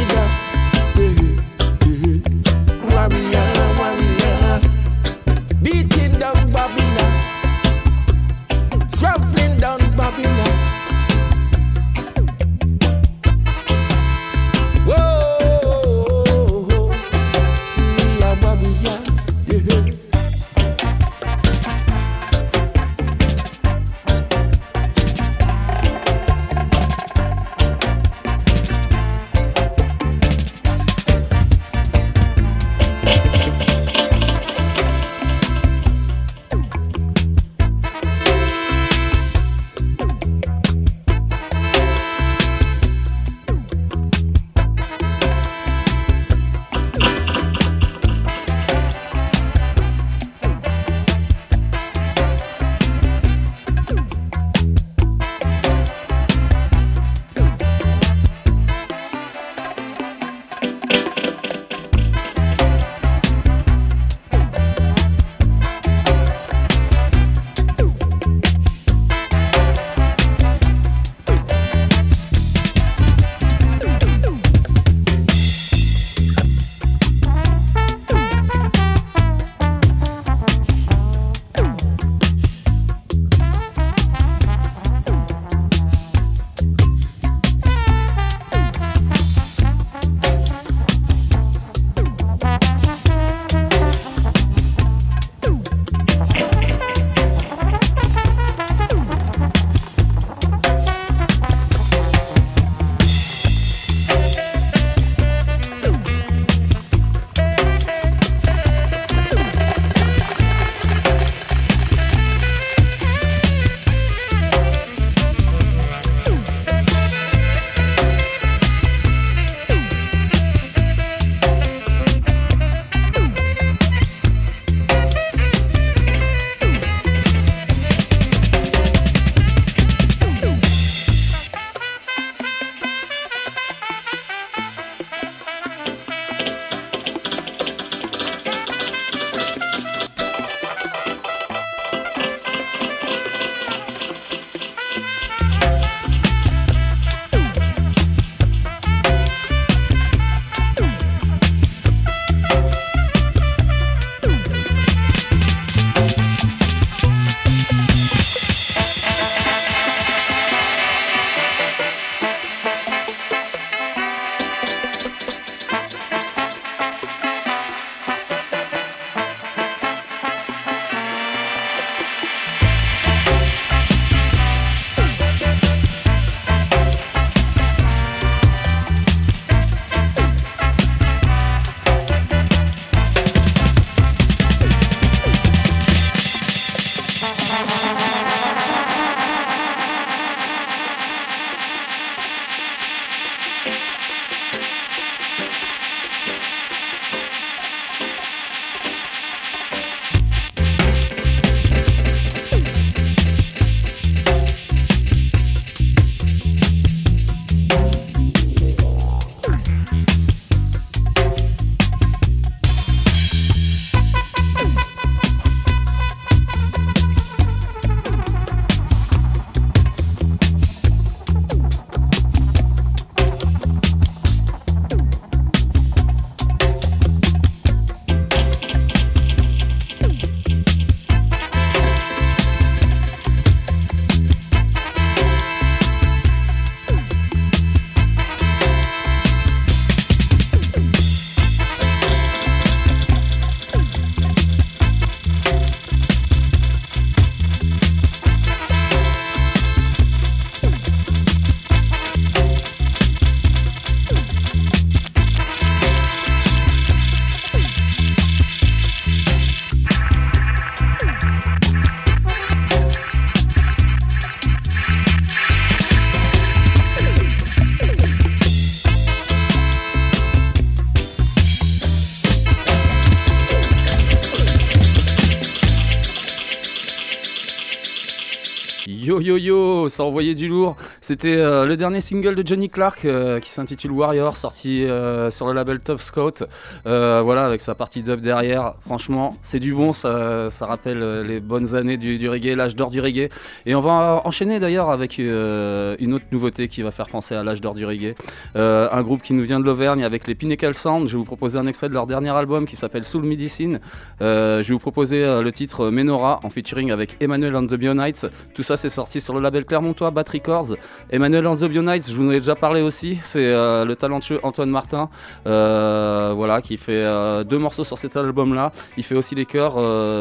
Ça 279.94 280.04
envoyait 280.04 280.36
du 280.36 280.48
lourd. 280.48 280.73
C'était 281.04 281.36
euh, 281.36 281.66
le 281.66 281.76
dernier 281.76 282.00
single 282.00 282.34
de 282.34 282.48
Johnny 282.48 282.70
Clark 282.70 283.04
euh, 283.04 283.42
qui 283.42 283.50
s'intitule 283.50 283.92
Warrior, 283.92 284.38
sorti 284.38 284.86
euh, 284.86 285.30
sur 285.32 285.46
le 285.46 285.52
label 285.52 285.82
Tough 285.82 286.00
Scout. 286.00 286.46
Voilà, 286.86 287.44
avec 287.44 287.60
sa 287.60 287.76
partie 287.76 288.04
dub 288.04 288.22
derrière. 288.22 288.76
Franchement, 288.80 289.36
c'est 289.42 289.60
du 289.60 289.74
bon, 289.74 289.92
ça, 289.92 290.48
rappelle 290.62 291.24
les 291.24 291.42
bonnes 291.42 291.76
années 291.76 291.98
du, 291.98 292.30
reggae, 292.30 292.56
l'âge 292.56 292.78
d'or 292.78 292.90
du 292.90 293.02
reggae. 293.02 293.28
Et 293.66 293.76
on 293.76 293.82
va 293.82 294.22
enchaîner 294.24 294.62
d'ailleurs 294.62 294.92
avec 294.92 295.18
une 295.18 296.14
autre 296.14 296.26
nouveauté 296.32 296.70
qui 296.70 296.82
va 296.82 296.92
faire 296.92 297.10
penser 297.10 297.36
à 297.36 297.44
l'âge 297.44 297.60
d'or 297.60 297.74
du 297.74 297.86
reggae. 297.86 298.16
Un 298.56 299.02
groupe 299.02 299.22
qui 299.22 299.34
nous 299.34 299.44
vient 299.44 299.60
de 299.60 299.66
l'Auvergne 299.66 300.06
avec 300.06 300.26
les 300.26 300.36
Pinnacle 300.36 300.74
Sound. 300.74 301.10
Je 301.10 301.14
vais 301.14 301.18
vous 301.18 301.26
proposer 301.26 301.60
un 301.60 301.68
extrait 301.68 301.90
de 301.90 301.94
leur 301.94 302.08
dernier 302.08 302.30
album 302.30 302.66
qui 302.66 302.78
s'appelle 302.78 303.04
Soul 303.04 303.24
Medicine. 303.24 303.82
Je 304.22 304.62
vais 304.62 304.74
vous 304.74 304.80
proposer 304.80 305.42
le 305.42 305.52
titre 305.52 305.90
Menora 305.90 306.40
en 306.44 306.50
featuring 306.50 306.92
avec 306.92 307.18
Emmanuel 307.20 307.58
and 307.58 307.68
the 307.68 307.76
Bionites. 307.76 308.26
Tout 308.54 308.64
ça, 308.64 308.78
c'est 308.78 308.90
sorti 308.90 309.20
sur 309.20 309.34
le 309.34 309.42
label 309.42 309.66
Clermontois 309.66 310.12
Bat 310.12 310.26
Records. 310.32 310.76
Emmanuel 311.10 311.48
and 311.48 311.56
the 311.56 311.64
je 311.64 312.14
vous 312.14 312.28
en 312.28 312.32
ai 312.32 312.40
déjà 312.40 312.56
parlé 312.56 312.82
aussi. 312.82 313.20
C'est 313.24 313.46
euh, 313.46 313.86
le 313.86 313.96
talentueux 313.96 314.40
Antoine 314.44 314.70
Martin, 314.70 315.10
euh, 315.48 316.34
voilà, 316.36 316.62
qui 316.62 316.78
fait 316.78 316.94
euh, 316.94 317.44
deux 317.44 317.58
morceaux 317.58 317.84
sur 317.84 317.98
cet 317.98 318.16
album-là. 318.18 318.72
Il 318.98 319.04
fait 319.04 319.16
aussi 319.16 319.36
les 319.36 319.46
chœurs 319.46 319.74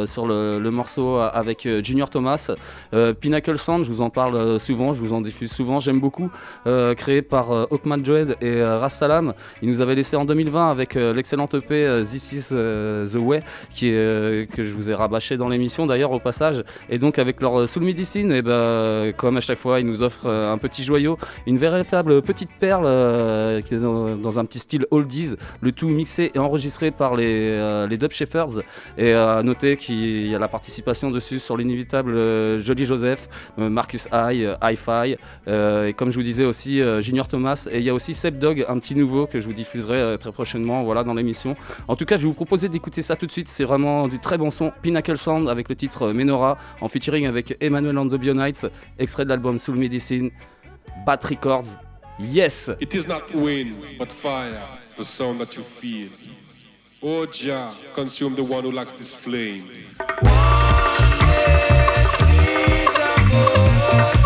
sur 0.06 0.26
le, 0.26 0.70
morceau 0.70 1.18
avec 1.18 1.68
Junior 1.82 2.08
Thomas. 2.08 2.50
Pinnacle 3.20 3.58
Sound, 3.58 3.84
je 3.84 3.90
vous 3.90 4.00
en 4.00 4.10
parle 4.10 4.58
souvent, 4.58 4.92
je 4.92 5.00
vous 5.00 5.12
en 5.12 5.20
diffuse 5.20 5.52
souvent. 5.52 5.80
J'aime 5.80 6.00
beaucoup, 6.00 6.30
créé 6.96 7.22
par 7.22 7.50
Hawkman 7.50 7.98
Dread 7.98 8.36
et 8.40 8.46
euh, 8.46 8.78
Ras 8.78 8.90
Salam. 8.90 9.34
Il 9.60 9.68
nous 9.68 9.80
avait 9.80 9.94
laissé 9.94 10.16
en 10.16 10.24
2020 10.24 10.70
avec 10.70 10.94
l'excellente 10.94 11.54
EP 11.54 12.02
This 12.02 12.32
Is 12.32 12.48
The 12.48 13.16
Way, 13.16 13.42
que 13.78 14.62
je 14.62 14.74
vous 14.74 14.90
ai 14.90 14.94
rabâché 14.94 15.36
dans 15.36 15.48
l'émission 15.48 15.86
d'ailleurs 15.86 16.12
au 16.12 16.20
passage. 16.20 16.64
Et 16.88 16.98
donc 16.98 17.18
avec 17.18 17.40
leur 17.40 17.68
Soul 17.68 17.84
Medicine, 17.84 18.32
et 18.32 18.42
ben, 18.42 19.12
comme 19.16 19.36
à 19.36 19.40
chaque 19.40 19.58
fois, 19.58 19.80
ils 19.80 19.86
nous 19.86 20.02
offrent 20.02 20.28
un 20.28 20.58
petit 20.62 20.82
joyau, 20.82 21.18
une 21.46 21.58
véritable 21.58 22.22
petite 22.22 22.50
perle 22.58 22.84
euh, 22.86 23.60
qui 23.60 23.74
est 23.74 23.78
dans, 23.78 24.38
un 24.38 24.44
petit 24.44 24.60
style 24.60 24.86
oldies, 24.90 25.34
le 25.60 25.72
tout 25.72 25.88
mixé 25.88 26.30
et 26.34 26.38
enregistré 26.38 26.90
par 26.90 27.16
les, 27.16 27.50
euh, 27.50 27.86
les 27.86 27.98
Dub. 27.98 28.12
Et 28.12 29.12
euh, 29.12 29.38
à 29.38 29.42
noter 29.42 29.76
qu'il 29.76 30.26
y 30.28 30.34
a 30.34 30.38
la 30.38 30.48
participation 30.48 31.10
dessus 31.10 31.38
sur 31.38 31.56
l'inévitable 31.56 32.12
Jolly 32.60 32.84
Joseph, 32.84 33.28
Marcus 33.56 34.06
High, 34.12 34.56
Hi-Fi, 34.62 35.16
et 35.46 35.92
comme 35.94 36.10
je 36.10 36.16
vous 36.16 36.22
disais 36.22 36.44
aussi 36.44 36.80
Junior 37.00 37.26
Thomas. 37.26 37.68
Et 37.70 37.78
il 37.78 37.84
y 37.84 37.90
a 37.90 37.94
aussi 37.94 38.14
Seb 38.14 38.38
Dog, 38.38 38.64
un 38.68 38.78
petit 38.78 38.94
nouveau 38.94 39.26
que 39.26 39.40
je 39.40 39.46
vous 39.46 39.52
diffuserai 39.52 40.16
très 40.20 40.30
prochainement 40.30 40.84
voilà, 40.84 41.04
dans 41.04 41.14
l'émission. 41.14 41.56
En 41.88 41.96
tout 41.96 42.04
cas, 42.04 42.16
je 42.16 42.22
vais 42.22 42.28
vous 42.28 42.34
proposer 42.34 42.68
d'écouter 42.68 43.02
ça 43.02 43.16
tout 43.16 43.26
de 43.26 43.32
suite. 43.32 43.48
C'est 43.48 43.64
vraiment 43.64 44.08
du 44.08 44.18
très 44.18 44.38
bon 44.38 44.50
son. 44.50 44.72
Pinnacle 44.82 45.16
Sound 45.16 45.48
avec 45.48 45.68
le 45.68 45.76
titre 45.76 46.08
euh, 46.08 46.12
Menora 46.12 46.58
en 46.80 46.88
featuring 46.88 47.26
avec 47.26 47.56
Emmanuel 47.60 47.98
and 47.98 48.08
the 48.08 48.16
Bionites, 48.16 48.66
extrait 48.98 49.24
de 49.24 49.30
l'album 49.30 49.58
Soul 49.58 49.76
Medicine, 49.76 50.30
Bat 51.04 51.30
Records. 51.30 51.76
Yes! 52.18 52.68
It 52.68 52.94
is 52.94 53.08
not 53.08 53.32
wind, 53.34 53.78
but 53.98 54.12
fire, 54.12 54.62
the 54.96 55.04
sound 55.04 55.40
that 55.40 55.56
you 55.56 55.62
feel. 55.62 56.08
Oh 57.02 57.26
Jah, 57.26 57.72
consume 57.94 58.34
the 58.34 58.44
one 58.44 58.62
who 58.62 58.70
lacks 58.70 58.92
this 58.92 59.24
flame. 59.24 59.68
Merging 63.42 64.21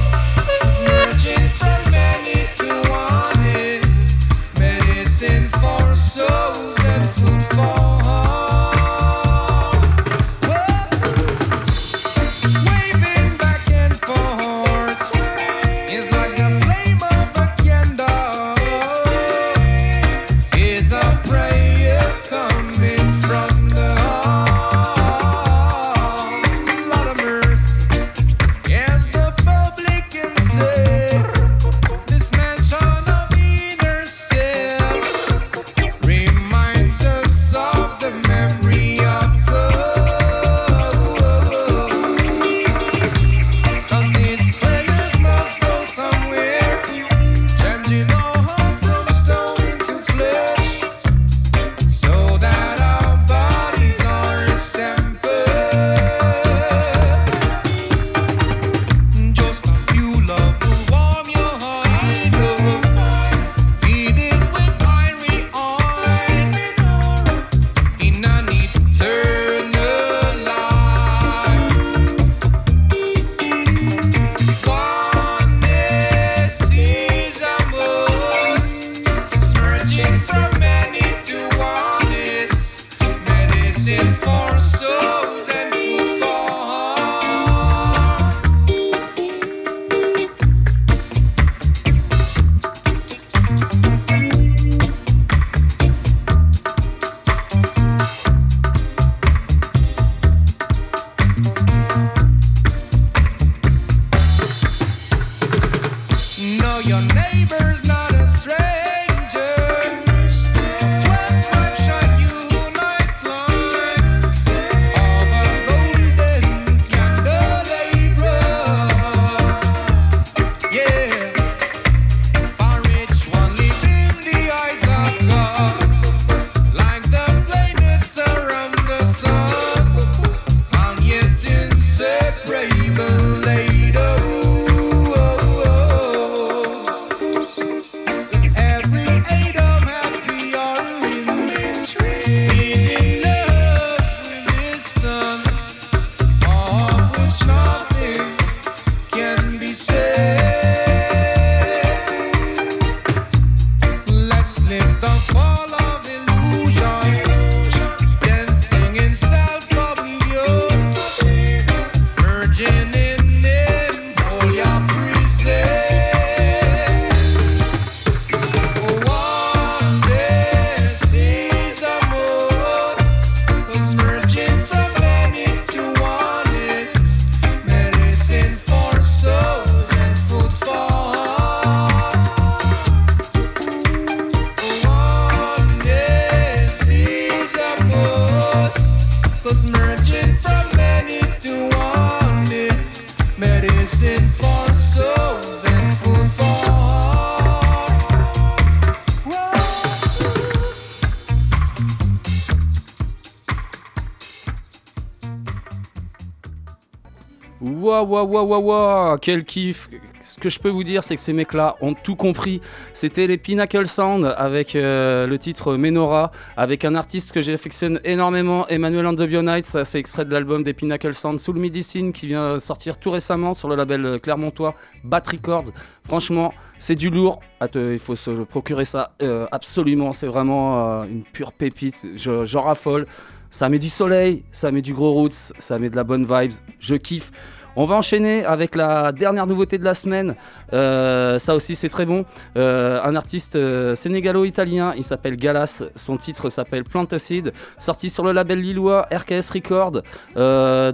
waouh, 208.37 208.49
waouh, 208.49 208.62
waouh, 208.62 209.16
quel 209.18 209.45
kiff. 209.45 209.89
Ce 210.22 210.39
que 210.41 210.49
je 210.51 210.59
peux 210.59 210.68
vous 210.68 210.84
dire, 210.84 211.05
c'est 211.05 211.14
que 211.14 211.20
ces 211.20 211.32
mecs-là 211.32 211.76
ont 211.80 211.95
tout 211.95 212.16
compris. 212.16 212.61
C'était 212.93 213.26
les 213.26 213.39
Pinnacle 213.39 213.87
Sound 213.87 214.34
avec 214.37 214.74
euh, 214.74 215.26
le 215.26 215.39
titre 215.39 215.76
Menora, 215.76 216.32
avec 216.57 216.84
un 216.84 216.95
artiste 216.95 217.32
que 217.32 217.41
j'affectionne 217.41 218.01
énormément, 218.05 218.66
Emmanuel 218.68 219.07
and 219.07 219.14
the 219.14 219.22
Bionites. 219.22 219.84
C'est 219.84 219.99
extrait 219.99 220.24
de 220.24 220.32
l'album 220.32 220.62
des 220.62 220.74
Pinnacle 220.74 221.14
Sound 221.14 221.39
Soul 221.39 221.57
Medicine 221.57 222.12
qui 222.12 222.26
vient 222.26 222.59
sortir 222.59 222.99
tout 222.99 223.11
récemment 223.11 223.55
sur 223.55 223.68
le 223.68 223.76
label 223.76 224.05
euh, 224.05 224.18
Clermontois 224.18 224.74
Bat 225.05 225.22
Records. 225.30 225.70
Franchement, 226.05 226.53
c'est 226.78 226.97
du 226.97 227.11
lourd. 227.11 227.41
Ah, 227.61 227.68
il 227.74 227.99
faut 227.99 228.16
se 228.16 228.30
procurer 228.30 228.84
ça 228.84 229.12
euh, 229.22 229.47
absolument. 229.53 230.12
C'est 230.12 230.26
vraiment 230.26 231.05
une 231.05 231.22
pure 231.22 231.53
pépite. 231.53 232.07
J'en 232.16 232.45
je 232.45 232.59
raffole. 232.59 233.07
Ça 233.51 233.68
met 233.68 233.78
du 233.78 233.89
soleil, 233.89 234.43
ça 234.53 234.70
met 234.70 234.82
du 234.82 234.93
gros 234.93 235.12
roots, 235.12 235.53
ça 235.59 235.78
met 235.78 235.89
de 235.89 235.97
la 235.97 236.05
bonne 236.05 236.26
vibes. 236.26 236.53
Je 236.78 236.95
kiffe. 236.97 237.30
On 237.79 237.85
va 237.85 237.97
enchaîner 237.97 238.43
avec 238.43 238.74
la 238.74 239.12
dernière 239.12 239.47
nouveauté 239.47 239.77
de 239.77 239.85
la 239.85 239.93
semaine, 239.93 240.35
euh, 240.73 241.39
ça 241.39 241.55
aussi, 241.55 241.77
c'est 241.77 241.89
très 241.89 242.07
bon. 242.07 242.25
Euh, 242.57 243.01
un 243.03 243.14
artiste 243.17 243.57
euh, 243.57 243.95
sénégalo-italien, 243.95 244.95
il 244.97 245.05
s'appelle 245.05 245.37
Galas. 245.37 245.83
Son 245.95 246.17
titre 246.17 246.49
s'appelle 246.49 246.85
Planticide, 246.85 247.53
sorti 247.79 248.11
sur 248.11 248.25
le 248.25 248.33
label 248.33 248.61
lillois 248.61 249.07
RKS 249.12 249.51
Record. 249.53 250.03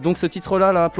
donc 0.02 0.18
ce 0.18 0.26
titre-là, 0.26 0.72
là, 0.72 0.90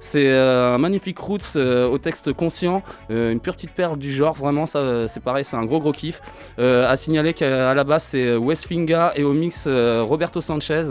c'est 0.00 0.32
un 0.32 0.78
magnifique 0.78 1.18
roots 1.18 1.56
au 1.56 1.98
texte 1.98 2.32
conscient, 2.32 2.82
une 3.10 3.40
pure 3.40 3.54
petite 3.54 3.72
perle 3.72 3.98
du 3.98 4.12
genre. 4.12 4.34
Vraiment, 4.34 4.66
ça, 4.66 5.06
c'est 5.08 5.22
pareil, 5.22 5.44
c'est 5.44 5.56
un 5.56 5.64
gros 5.64 5.80
gros 5.80 5.92
kiff. 5.92 6.20
à 6.58 6.94
signaler 6.96 7.34
qu'à 7.34 7.74
la 7.74 7.84
base, 7.84 8.04
c'est 8.04 8.36
Westfinga 8.36 9.12
et 9.16 9.24
au 9.24 9.32
mix 9.32 9.68
Roberto 9.68 10.40
Sanchez. 10.40 10.82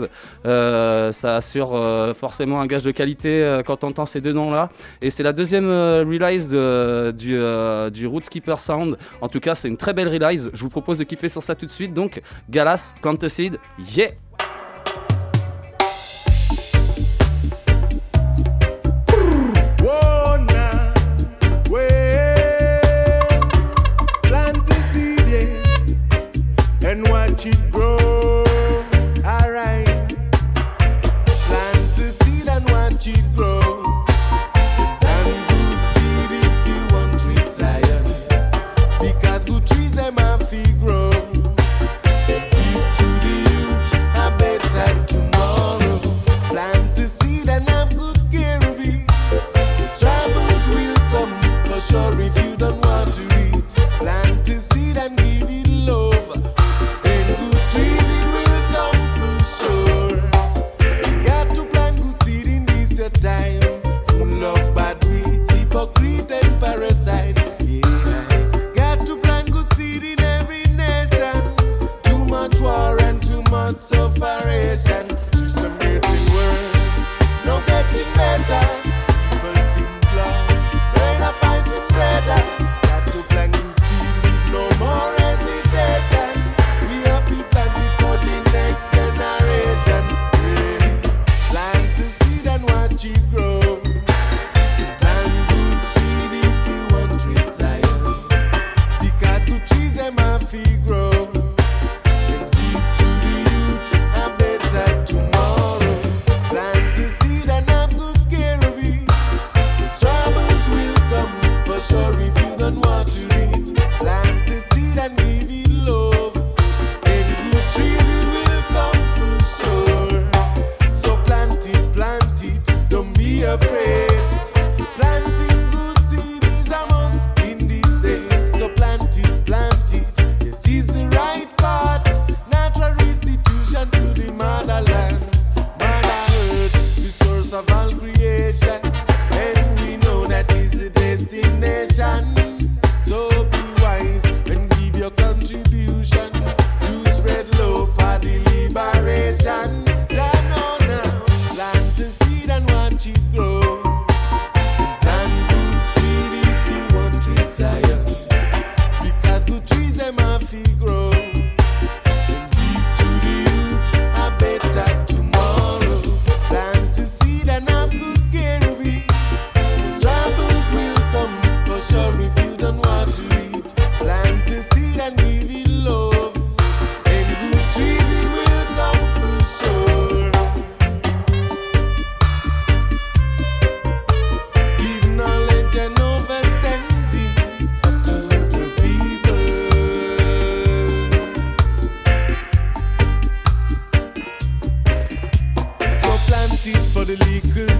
Ça 0.44 1.36
assure 1.36 2.14
forcément 2.16 2.60
un 2.60 2.66
gage 2.66 2.82
de 2.82 2.90
qualité 2.90 3.60
quand 3.66 3.84
on 3.84 3.88
entend 3.88 4.06
ces 4.06 4.20
deux 4.20 4.32
noms 4.32 4.50
là. 4.50 4.68
Et 5.00 5.10
c'est 5.10 5.22
la 5.22 5.32
deuxième 5.32 5.68
release 5.68 6.48
de, 6.48 6.91
euh, 6.92 7.12
du, 7.12 7.36
euh, 7.36 7.90
du 7.90 8.06
Rootskeeper 8.06 8.60
Sound. 8.60 8.96
En 9.20 9.28
tout 9.28 9.40
cas, 9.40 9.54
c'est 9.54 9.68
une 9.68 9.76
très 9.76 9.94
belle 9.94 10.08
release. 10.08 10.50
Je 10.52 10.60
vous 10.60 10.68
propose 10.68 10.98
de 10.98 11.04
kiffer 11.04 11.28
sur 11.28 11.42
ça 11.42 11.54
tout 11.54 11.66
de 11.66 11.70
suite. 11.70 11.94
Donc, 11.94 12.20
Galas, 12.50 12.94
Plantaseed, 13.00 13.58
yeah! 13.96 14.10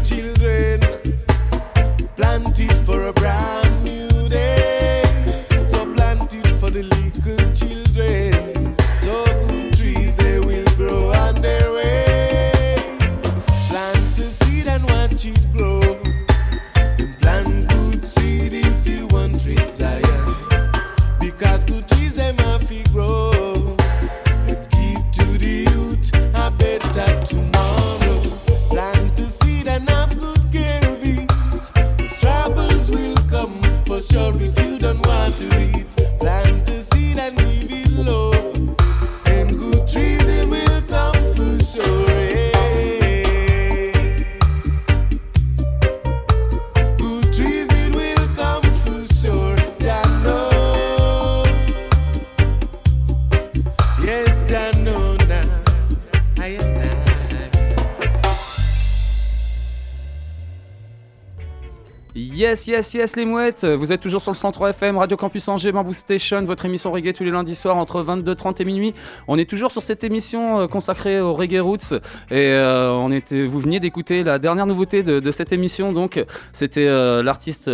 Children 0.01 0.41
Yes, 62.63 62.69
yes, 62.69 62.95
yes, 62.95 63.17
les 63.17 63.25
mouettes. 63.25 63.65
Vous 63.65 63.93
êtes 63.93 64.01
toujours 64.01 64.21
sur 64.21 64.31
le 64.31 64.37
103 64.37 64.71
FM, 64.71 64.97
Radio 64.97 65.17
Campus 65.17 65.49
Angers, 65.49 65.73
Bamboo 65.73 65.93
Station, 65.93 66.45
votre 66.45 66.65
émission 66.65 66.93
reggae 66.93 67.13
tous 67.13 67.25
les 67.25 67.33
lundis 67.33 67.57
soirs 67.57 67.77
entre 67.77 68.05
22h30 68.05 68.63
et 68.63 68.65
minuit. 68.65 68.95
On 69.27 69.37
est 69.37 69.51
toujours 69.51 69.73
sur 69.73 69.83
cette 69.83 70.05
émission 70.05 70.61
euh, 70.61 70.67
consacrée 70.69 71.21
au 71.21 71.35
reggae 71.35 71.61
roots. 71.61 71.95
Et 72.31 72.53
euh, 72.53 72.93
on 72.93 73.11
était, 73.11 73.47
vous 73.47 73.59
veniez 73.59 73.81
d'écouter 73.81 74.23
la 74.23 74.39
dernière 74.39 74.67
nouveauté 74.67 75.03
de, 75.03 75.31
cette 75.33 75.53
émission. 75.53 75.93
Donc, 75.93 76.25
c'était 76.53 76.87
euh, 76.87 77.23
l'artiste 77.23 77.69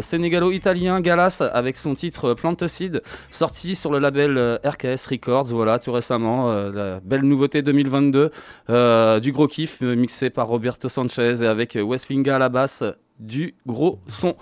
sénégalo-italien 0.00 1.00
Galas 1.00 1.42
avec 1.52 1.76
son 1.76 1.96
titre 1.96 2.34
Planticide, 2.34 3.02
sorti 3.30 3.74
sur 3.74 3.90
le 3.90 3.98
label 3.98 4.60
RKS 4.64 5.06
Records. 5.10 5.46
Voilà, 5.46 5.80
tout 5.80 5.92
récemment, 5.92 6.52
la 6.52 7.00
belle 7.00 7.22
nouveauté 7.22 7.62
2022 7.62 8.30
euh, 8.68 9.18
du 9.18 9.32
gros 9.32 9.48
kiff 9.48 9.80
mixé 9.80 10.30
par 10.30 10.46
Roberto 10.46 10.88
Sanchez 10.88 11.42
et 11.42 11.46
avec 11.46 11.76
Westfinga 11.80 12.36
à 12.36 12.38
la 12.38 12.48
basse 12.48 12.84
du 13.20 13.54
gros 13.66 14.00
son. 14.08 14.34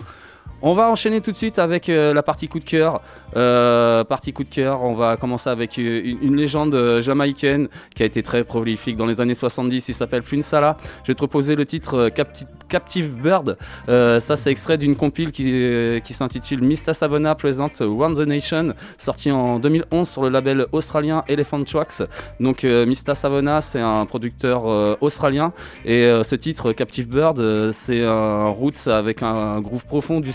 On 0.61 0.73
va 0.73 0.89
enchaîner 0.89 1.21
tout 1.21 1.31
de 1.31 1.37
suite 1.37 1.57
avec 1.57 1.87
euh, 1.87 2.13
la 2.13 2.21
partie 2.21 2.49
coup 2.49 2.59
de 2.59 2.65
cœur. 2.65 3.01
Euh, 3.35 4.03
partie 4.03 4.33
coup 4.33 4.43
de 4.43 4.49
cœur, 4.49 4.83
on 4.83 4.93
va 4.93 5.17
commencer 5.17 5.49
avec 5.49 5.77
euh, 5.77 6.01
une, 6.21 6.35
légende 6.35 6.73
euh, 6.73 7.01
jamaïcaine 7.01 7.67
qui 7.95 8.03
a 8.03 8.05
été 8.05 8.23
très 8.23 8.43
prolifique 8.43 8.97
dans 8.97 9.05
les 9.05 9.21
années 9.21 9.33
70. 9.33 9.89
Il 9.89 9.93
s'appelle 9.93 10.23
Salah. 10.41 10.77
Je 11.03 11.07
vais 11.07 11.13
te 11.13 11.19
proposer 11.19 11.55
le 11.55 11.65
titre 11.65 12.09
Capti- 12.09 12.45
Captive 12.67 13.15
Bird. 13.21 13.57
Ça, 13.87 14.35
c'est 14.35 14.51
extrait 14.51 14.77
d'une 14.77 14.95
compile 14.95 15.31
qui, 15.31 16.13
s'intitule 16.13 16.61
Mista 16.61 16.93
Savona 16.93 17.35
Present 17.35 17.81
One 17.81 18.15
the 18.15 18.27
Nation, 18.27 18.73
sorti 18.97 19.31
en 19.31 19.59
2011 19.59 20.07
sur 20.07 20.23
le 20.23 20.29
label 20.29 20.67
australien 20.71 21.23
Elephant 21.27 21.63
Tracks. 21.63 22.03
Donc, 22.39 22.63
Mista 22.63 23.15
Savona, 23.15 23.61
c'est 23.61 23.79
un 23.79 24.05
producteur 24.05 24.65
australien. 25.01 25.51
Et 25.83 26.07
ce 26.23 26.35
titre, 26.35 26.73
Captive 26.73 27.09
Bird, 27.09 27.71
c'est 27.71 28.03
un 28.03 28.49
roots 28.49 28.87
avec 28.87 29.23
un 29.23 29.59
groove 29.61 29.85
profond 29.85 30.19
du 30.19 30.31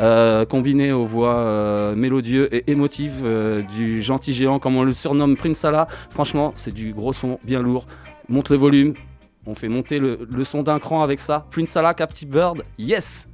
euh, 0.00 0.44
combiné 0.44 0.92
aux 0.92 1.04
voix 1.04 1.36
euh, 1.36 1.94
mélodieux 1.94 2.54
et 2.54 2.70
émotives 2.70 3.22
euh, 3.24 3.62
du 3.62 4.02
gentil 4.02 4.32
géant, 4.32 4.58
comme 4.58 4.76
on 4.76 4.82
le 4.82 4.92
surnomme 4.92 5.36
Prince 5.36 5.58
Salah. 5.58 5.88
Franchement, 6.10 6.52
c'est 6.54 6.72
du 6.72 6.92
gros 6.92 7.12
son 7.12 7.38
bien 7.44 7.62
lourd. 7.62 7.86
Monte 8.28 8.50
le 8.50 8.56
volume. 8.56 8.94
On 9.46 9.54
fait 9.54 9.68
monter 9.68 9.98
le, 9.98 10.44
son 10.44 10.62
d'un 10.62 10.78
cran 10.78 11.02
avec 11.02 11.20
ça. 11.20 11.46
Prince 11.50 11.70
Salah, 11.70 11.94
Captive 11.94 12.28
Bird, 12.28 12.62
yes! 12.78 13.28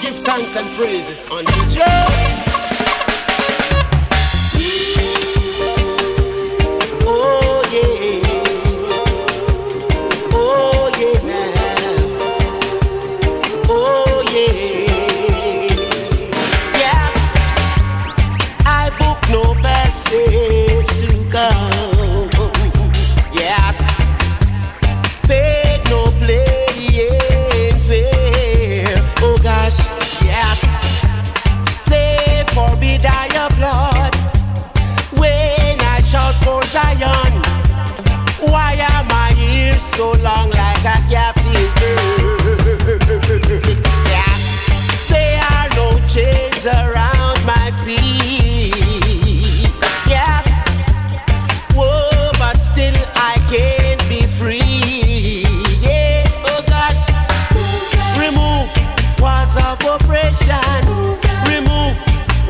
Give 0.00 0.22
thanks 0.22 0.56
and 0.56 0.72
praises 0.76 1.26
so 39.96 40.12
long 40.22 40.50
like 40.50 40.84
a 40.84 40.98
captive 41.08 41.72
bird? 41.80 42.76
Yeah. 44.12 44.36
There 45.08 45.40
are 45.40 45.68
no 45.74 45.88
chains 46.06 46.66
around 46.66 47.40
my 47.46 47.72
feet. 47.82 48.76
Yes. 50.06 50.44
Whoa, 51.74 52.30
but 52.38 52.58
still 52.58 52.92
I 53.14 53.40
can't 53.48 54.06
be 54.06 54.20
free. 54.36 55.46
Yeah, 55.80 56.24
oh 56.44 56.62
gosh. 56.68 57.08
Remove 58.20 58.68
walls 59.18 59.56
of 59.56 59.80
oppression. 59.80 60.84
Remove 61.48 61.96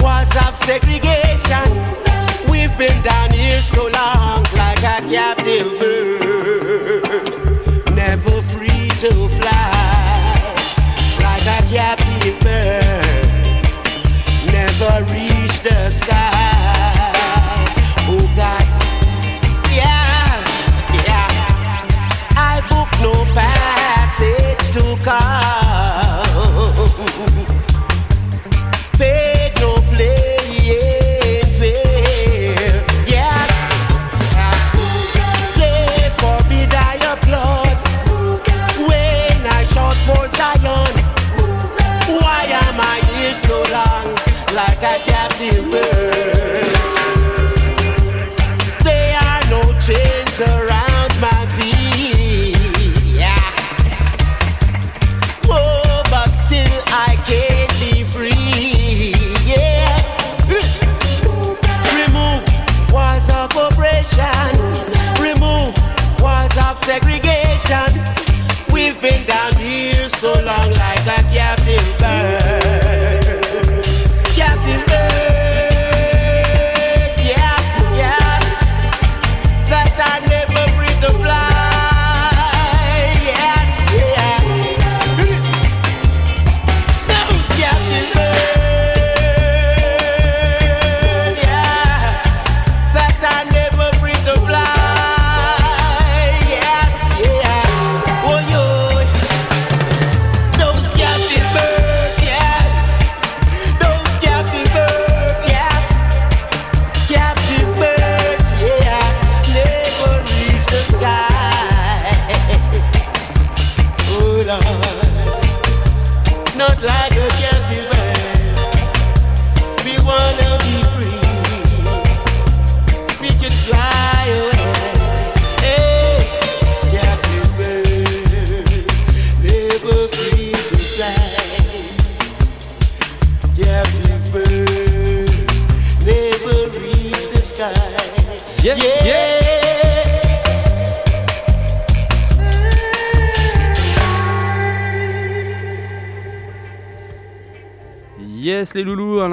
walls 0.03 0.35
of 0.45 0.57
segregation. 0.57 1.69
We've 2.51 2.77
been 2.77 3.01
down 3.03 3.31
here 3.31 3.61
so 3.61 3.87
long 3.87 4.43
like 4.57 4.83
a 4.83 5.01
captive 5.09 5.46
sky. 15.97 16.36
So 70.17 70.33
long 70.33 70.73
like 70.73 70.96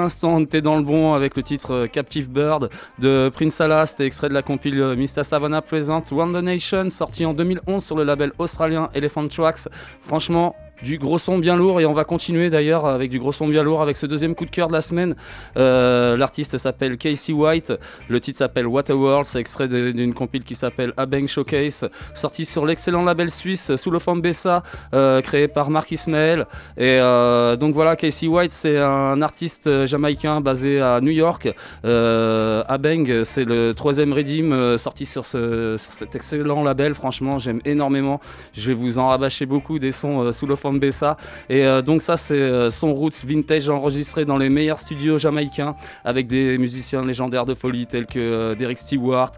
l'instant, 0.04 0.44
t'es 0.44 0.60
dans 0.60 0.76
le 0.76 0.82
bon 0.82 1.14
avec 1.14 1.36
le 1.36 1.42
titre 1.42 1.72
euh, 1.72 1.86
Captive 1.86 2.30
Bird 2.30 2.70
de 2.98 3.30
Prince 3.34 3.60
Alas, 3.60 3.86
c'était 3.86 4.06
extrait 4.06 4.28
de 4.28 4.34
la 4.34 4.42
compile 4.42 4.80
euh, 4.80 4.94
Mr. 4.94 5.24
Savannah 5.24 5.62
Present 5.62 6.04
Wonder 6.12 6.42
Nation, 6.42 6.88
sorti 6.90 7.26
en 7.26 7.34
2011 7.34 7.82
sur 7.82 7.96
le 7.96 8.04
label 8.04 8.32
australien 8.38 8.88
Elephant 8.94 9.26
Tracks. 9.26 9.68
Franchement, 10.02 10.54
du 10.84 10.98
gros 10.98 11.18
son 11.18 11.38
bien 11.38 11.56
lourd 11.56 11.80
et 11.80 11.86
on 11.86 11.92
va 11.92 12.04
continuer 12.04 12.50
d'ailleurs 12.50 12.84
avec 12.84 13.10
du 13.10 13.18
gros 13.18 13.32
son 13.32 13.48
bien 13.48 13.62
lourd 13.62 13.80
avec 13.80 13.96
ce 13.96 14.06
deuxième 14.06 14.34
coup 14.34 14.44
de 14.44 14.50
cœur 14.50 14.68
de 14.68 14.74
la 14.74 14.82
semaine. 14.82 15.16
Euh, 15.56 16.16
L'artiste 16.16 16.58
s'appelle 16.58 16.98
Casey 16.98 17.32
White, 17.32 17.72
le 18.08 18.20
titre 18.20 18.38
s'appelle 18.38 18.66
Waterworld, 18.66 19.24
c'est 19.24 19.40
extrait 19.40 19.66
d'une 19.66 20.12
compile 20.12 20.44
qui 20.44 20.54
s'appelle 20.54 20.92
Abeng 20.98 21.26
Showcase, 21.26 21.88
sorti 22.14 22.44
sur 22.44 22.66
l'excellent 22.66 23.02
label 23.02 23.30
suisse 23.30 23.74
sous 23.76 23.90
le 23.90 23.98
Bessa, 24.20 24.62
euh, 24.94 25.22
créé 25.22 25.48
par 25.48 25.70
Mark 25.70 25.90
Ismael. 25.90 26.46
Et 26.76 26.98
euh, 27.00 27.56
donc 27.56 27.74
voilà, 27.74 27.96
Casey 27.96 28.26
White, 28.26 28.52
c'est 28.52 28.78
un 28.78 29.22
artiste 29.22 29.86
jamaïcain 29.86 30.42
basé 30.42 30.80
à 30.80 31.00
New 31.00 31.10
York. 31.10 31.48
Euh, 31.86 32.62
Abeng, 32.68 33.24
c'est 33.24 33.44
le 33.44 33.72
troisième 33.72 34.12
Redeem 34.12 34.76
sorti 34.76 35.06
sur, 35.06 35.24
ce, 35.24 35.76
sur 35.78 35.92
cet 35.92 36.14
excellent 36.14 36.62
label. 36.62 36.94
Franchement, 36.94 37.38
j'aime 37.38 37.60
énormément. 37.64 38.20
Je 38.52 38.66
vais 38.66 38.74
vous 38.74 38.98
en 38.98 39.08
rabâcher 39.08 39.46
beaucoup 39.46 39.78
des 39.78 39.92
sons 39.92 40.32
sous 40.32 40.46
le 40.46 40.56
forme 40.74 40.80
Bessa. 40.80 41.16
Et 41.48 41.64
euh, 41.64 41.82
donc 41.82 42.02
ça, 42.02 42.16
c'est 42.16 42.34
euh, 42.34 42.70
son 42.70 42.94
roots 42.94 43.24
vintage 43.24 43.68
enregistré 43.68 44.24
dans 44.24 44.36
les 44.36 44.50
meilleurs 44.50 44.78
studios 44.78 45.18
jamaïcains 45.18 45.74
avec 46.04 46.26
des 46.26 46.58
musiciens 46.58 47.04
légendaires 47.04 47.46
de 47.46 47.54
folie 47.54 47.86
tels 47.86 48.06
que 48.06 48.18
euh, 48.18 48.54
Derek 48.54 48.78
Stewart, 48.78 49.32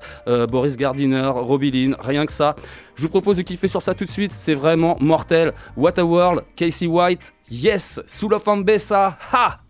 Boris 0.50 0.76
Gardiner, 0.76 1.30
Robbie 1.34 1.70
Lynn. 1.70 1.96
Rien 2.00 2.26
que 2.26 2.32
ça. 2.32 2.56
Je 2.94 3.02
vous 3.02 3.08
propose 3.08 3.36
de 3.36 3.42
kiffer 3.42 3.68
sur 3.68 3.82
ça 3.82 3.94
tout 3.94 4.04
de 4.04 4.10
suite. 4.10 4.32
C'est 4.32 4.54
vraiment 4.54 4.96
mortel. 5.00 5.52
Waterworld, 5.76 6.44
Casey 6.56 6.86
White, 6.86 7.32
yes, 7.50 8.00
sous 8.06 8.28
le 8.28 8.38
forme 8.38 8.64
Bessa. 8.64 9.18
Ha! 9.32 9.65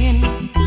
in. 0.00 0.59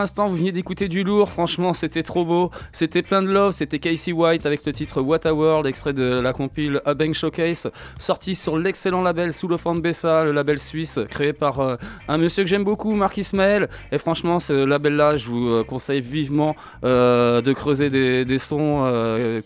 L'instant, 0.00 0.28
vous 0.28 0.36
venez 0.36 0.52
d'écouter 0.52 0.88
du 0.88 1.04
lourd. 1.04 1.30
Franchement, 1.30 1.74
c'était 1.74 2.02
trop 2.02 2.24
beau. 2.24 2.50
C'était 2.72 3.02
plein 3.02 3.22
de 3.22 3.28
love. 3.28 3.52
C'était 3.52 3.78
Casey 3.78 4.12
White 4.12 4.46
avec 4.46 4.64
le 4.64 4.72
titre 4.72 5.02
What 5.02 5.26
a 5.26 5.34
World, 5.34 5.66
extrait 5.66 5.92
de 5.92 6.20
la 6.20 6.32
compile 6.32 6.80
A 6.86 6.94
Bang 6.94 7.12
Showcase, 7.12 7.70
sorti 7.98 8.34
sur 8.34 8.58
l'excellent 8.58 9.02
label 9.02 9.32
Sous 9.32 9.46
de 9.46 9.80
Bessa, 9.80 10.24
le 10.24 10.32
label 10.32 10.58
suisse 10.58 10.98
créé 11.08 11.32
par 11.32 11.60
euh, 11.60 11.76
un 12.08 12.18
monsieur 12.18 12.44
que 12.44 12.48
j'aime 12.48 12.64
beaucoup, 12.64 12.94
Marc 12.94 13.18
Ismaël. 13.18 13.68
Et 13.92 13.98
franchement, 13.98 14.38
ce 14.38 14.52
label-là, 14.52 15.16
je 15.16 15.28
vous 15.28 15.48
euh, 15.48 15.64
conseille 15.64 16.00
vivement 16.00 16.56
euh, 16.84 17.42
de 17.42 17.52
creuser 17.52 17.90
des, 17.90 18.38
sons, 18.38 18.60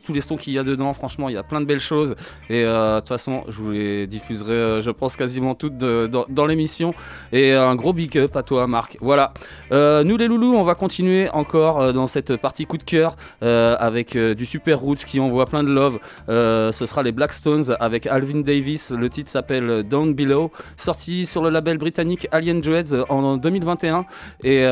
tous 0.05 0.13
les 0.13 0.21
sons 0.21 0.37
qu'il 0.37 0.53
y 0.53 0.59
a 0.59 0.63
dedans. 0.63 0.93
Franchement, 0.93 1.29
il 1.29 1.35
y 1.35 1.39
a 1.39 1.43
plein 1.43 1.61
de 1.61 1.67
belles 1.67 1.81
choses. 1.81 2.15
Et 2.49 2.63
de 2.63 2.99
toute 3.01 3.09
façon, 3.09 3.45
je 3.49 3.57
vous 3.57 3.73
les 3.73 4.07
diffuserai, 4.07 4.81
je 4.81 4.91
pense, 4.91 5.17
quasiment 5.17 5.55
toutes 5.55 5.79
dans, 5.79 6.47
l'émission. 6.47 6.95
Et 7.33 7.53
un 7.53 7.75
gros 7.75 7.93
big 7.93 8.17
up 8.19 8.37
à 8.37 8.43
toi, 8.43 8.67
Marc. 8.67 8.99
Voilà. 9.01 9.33
Nous 9.71 10.17
les 10.17 10.29
loulous, 10.29 10.44
on 10.53 10.63
va 10.63 10.75
continuer 10.75 11.29
encore 11.31 11.81
euh, 11.81 11.93
dans 11.93 12.07
cette 12.07 12.37
partie 12.37 12.67
coup 12.67 12.79
de 12.79 12.83
cœur 12.83 13.17
euh, 13.43 13.77
avec 13.79 14.17
euh, 14.17 14.35
du 14.35 14.47
Super 14.47 14.79
Roots 14.79 15.05
qui 15.07 15.21
envoie 15.21 15.47
plein 15.47 15.63
de 15.63 15.71
love. 15.71 15.99
Ce 16.29 16.87
sera 16.87 17.03
les 17.03 17.13
Blackstones 17.13 17.77
avec 17.81 18.07
Alvin 18.07 18.41
Davis. 18.41 18.91
Le 18.91 19.09
titre 19.09 19.31
s'appelle 19.31 19.83
Down 19.85 20.15
Below, 20.15 20.51
sorti 20.77 21.27
sur 21.27 21.43
le 21.43 21.51
label 21.51 21.79
britannique 21.79 22.29
Alien 22.33 22.61
Dreads 22.61 23.05
en 23.09 23.37
2021. 23.37 24.05
Et 24.43 24.65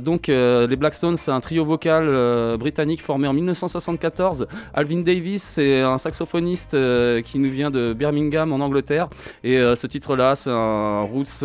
donc 0.00 0.28
les 0.28 0.76
Blackstones, 0.76 1.16
c'est 1.16 1.30
un 1.30 1.40
trio 1.40 1.64
vocal 1.64 2.56
britannique 2.58 3.02
formé 3.02 3.28
en 3.28 3.32
1974. 3.32 4.46
Alvin 4.74 5.00
Davis, 5.00 5.42
c'est 5.42 5.80
un 5.80 5.98
saxophoniste 5.98 6.76
qui 7.22 7.38
nous 7.38 7.50
vient 7.50 7.70
de 7.70 7.92
Birmingham 7.92 8.52
en 8.52 8.60
Angleterre. 8.60 9.08
Et 9.44 9.58
ce 9.58 9.86
titre-là, 9.86 10.34
c'est 10.34 10.50
un 10.50 11.02
roots 11.02 11.44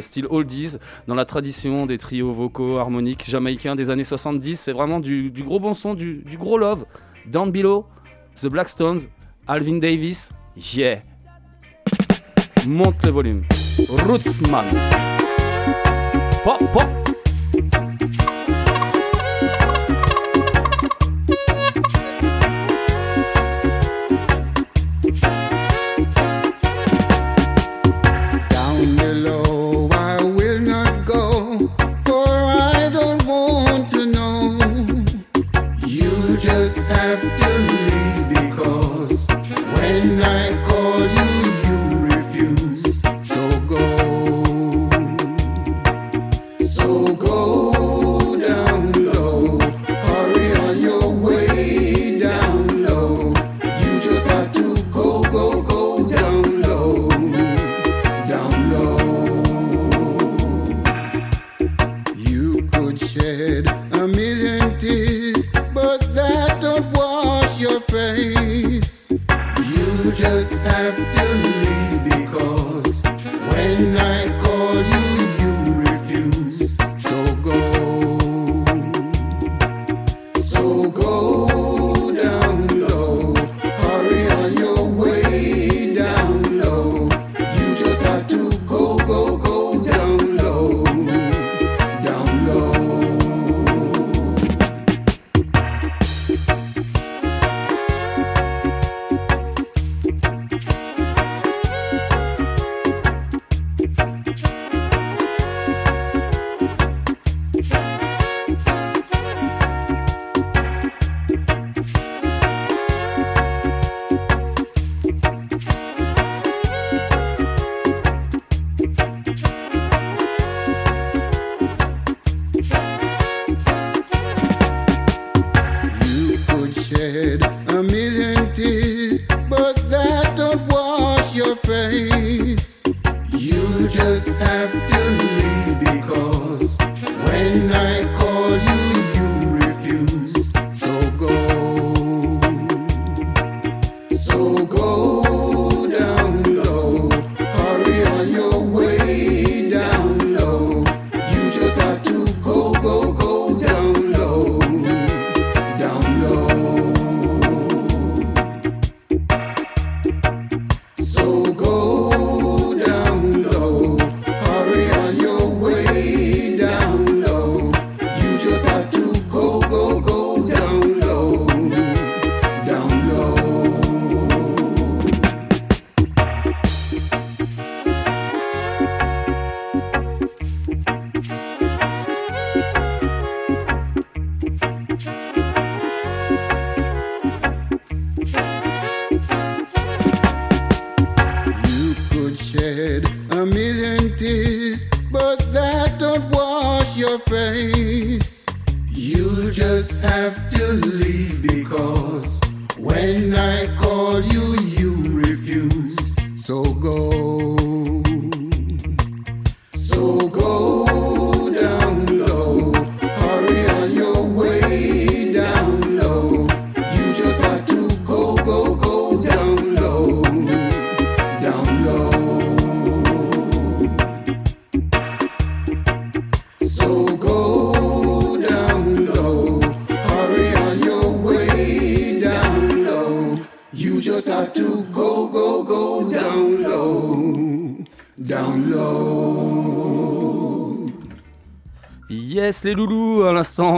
style 0.00 0.26
oldies 0.30 0.76
dans 1.08 1.14
la 1.14 1.24
tradition 1.24 1.86
des 1.86 1.98
trios 1.98 2.32
vocaux 2.32 2.78
jamaïcains 3.24 3.74
des 3.74 3.90
années 3.90 4.04
70. 4.04 4.56
C'est 4.60 4.72
vraiment 4.72 5.00
du, 5.00 5.30
gros 5.38 5.60
bon 5.60 5.74
son, 5.74 5.94
du, 5.94 6.22
gros 6.38 6.58
love. 6.58 6.84
Down 7.26 7.50
Below, 7.50 7.86
The 8.36 8.46
Blackstones, 8.46 9.00
Alvin 9.46 9.78
Davis, 9.78 10.32
yeah. 10.56 10.98
Monte 12.66 13.04
le 13.04 13.10
volume. 13.10 13.42
Rootsman. 14.06 14.64
Pop. 16.44 17.03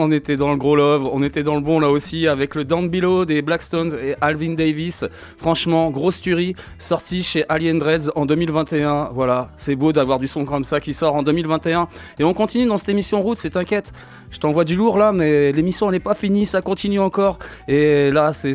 On 0.06 0.12
était 0.12 0.36
dans 0.36 0.52
le 0.52 0.56
gros 0.56 0.76
love, 0.76 1.04
on 1.12 1.20
était 1.24 1.42
dans 1.42 1.56
le 1.56 1.60
bon 1.60 1.80
là 1.80 1.90
aussi 1.90 2.28
avec 2.28 2.54
le 2.54 2.62
Down 2.62 2.88
Below 2.88 3.24
des 3.24 3.42
Blackstones 3.42 3.92
et 4.00 4.14
Alvin 4.20 4.54
Davis. 4.54 5.04
Franchement, 5.36 5.90
grosse 5.90 6.20
tuerie, 6.20 6.54
sorti 6.78 7.24
chez 7.24 7.44
Alien 7.48 7.80
Dreads 7.80 8.12
en 8.14 8.24
2021. 8.24 9.10
Voilà, 9.12 9.50
c'est 9.56 9.74
beau 9.74 9.92
d'avoir 9.92 10.20
du 10.20 10.28
son 10.28 10.44
comme 10.44 10.62
ça 10.62 10.78
qui 10.78 10.94
sort 10.94 11.16
en 11.16 11.24
2021. 11.24 11.88
Et 12.20 12.24
on 12.24 12.34
continue 12.34 12.66
dans 12.66 12.76
cette 12.76 12.90
émission 12.90 13.20
route, 13.20 13.36
c'est 13.36 13.50
t'inquiète. 13.50 13.92
Je 14.30 14.38
t'envoie 14.38 14.64
du 14.64 14.76
lourd 14.76 14.96
là, 14.96 15.10
mais 15.10 15.50
l'émission 15.50 15.90
n'est 15.90 15.98
pas 15.98 16.14
finie, 16.14 16.46
ça 16.46 16.62
continue 16.62 17.00
encore. 17.00 17.40
Et 17.66 18.12
là, 18.12 18.32
c'est 18.32 18.54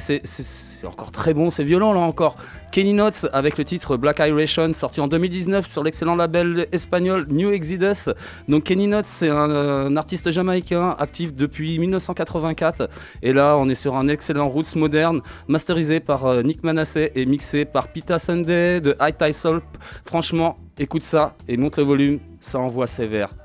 encore 0.85 1.11
très 1.11 1.33
bon, 1.33 1.51
c'est 1.51 1.65
violent 1.65 1.91
là 1.91 1.99
encore. 1.99 2.37
Kenny 2.71 2.93
Notes 2.93 3.27
avec 3.33 3.57
le 3.57 3.65
titre 3.65 3.97
Black 3.97 4.19
Iration, 4.19 4.73
sorti 4.73 5.01
en 5.01 5.09
2019 5.09 5.67
sur 5.67 5.83
l'excellent 5.83 6.15
label 6.15 6.67
espagnol 6.71 7.25
New 7.29 7.51
Exodus. 7.51 8.11
Donc 8.47 8.63
Kenny 8.63 8.87
Notes, 8.87 9.05
c'est 9.05 9.27
un, 9.29 9.97
artiste 9.97 10.31
jamaïcain 10.31 10.95
actif 10.97 11.33
depuis 11.33 11.77
1984. 11.79 12.89
Et 13.23 13.33
là, 13.33 13.57
on 13.57 13.67
est 13.67 13.75
sur 13.75 13.97
un 13.97 14.07
excellent 14.07 14.47
roots 14.47 14.75
moderne, 14.75 15.21
masterisé 15.49 15.99
par 15.99 16.25
euh, 16.25 16.43
Nick 16.43 16.63
Manasseh 16.63 17.11
et 17.13 17.25
mixé 17.25 17.65
par 17.65 17.89
Pita 17.89 18.17
Sunday 18.17 18.79
de 18.79 18.95
High 19.01 19.17
Tide 19.17 19.33
Soul. 19.33 19.61
Franchement, 20.05 20.57
écoute 20.79 21.03
ça 21.03 21.35
et 21.49 21.57
monte 21.57 21.75
le 21.75 21.83
volume, 21.83 22.19
ça 22.39 22.59
envoie 22.59 22.87
sévère. 22.87 23.35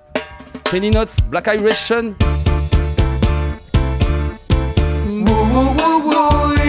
Kenny 0.71 0.91
Notes, 0.91 1.17
Black 1.29 1.49
Iration. 1.49 2.15
Woo 5.09 5.25
woo. 5.53 5.75
Woo 6.05 6.66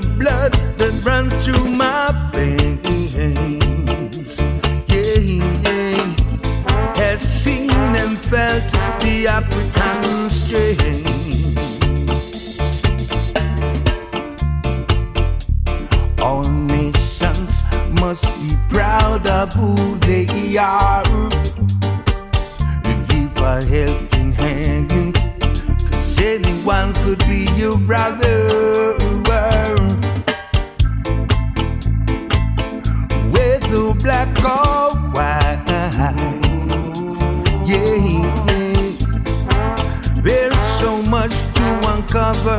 the 0.00 0.08
blood 0.18 0.52
that 0.78 1.04
runs 1.04 1.34
through 1.44 1.70
my 1.70 2.10
veins. 2.32 3.14
Yeah, 4.88 5.20
yeah. 5.64 6.14
Has 6.96 7.20
seen 7.20 7.70
and 7.70 8.18
felt 8.18 8.62
the 9.00 9.26
African 9.28 10.30
strain. 10.30 11.04
All 16.20 16.48
nations 16.48 17.62
must 18.00 18.24
be 18.40 18.56
proud 18.68 19.26
of 19.26 19.52
who 19.52 19.96
they 20.06 20.56
are. 20.56 21.04
Give 22.84 23.36
a 23.38 23.64
helping 23.64 24.32
hand, 24.32 25.14
cause 25.90 26.20
anyone 26.20 26.92
could 27.02 27.18
be 27.26 27.48
your 27.56 27.78
brother. 27.78 29.09
Yeah, 37.66 37.94
yeah. 37.94 38.92
There's 40.22 40.58
so 40.80 41.02
much 41.10 41.34
to 41.54 41.66
uncover. 41.92 42.56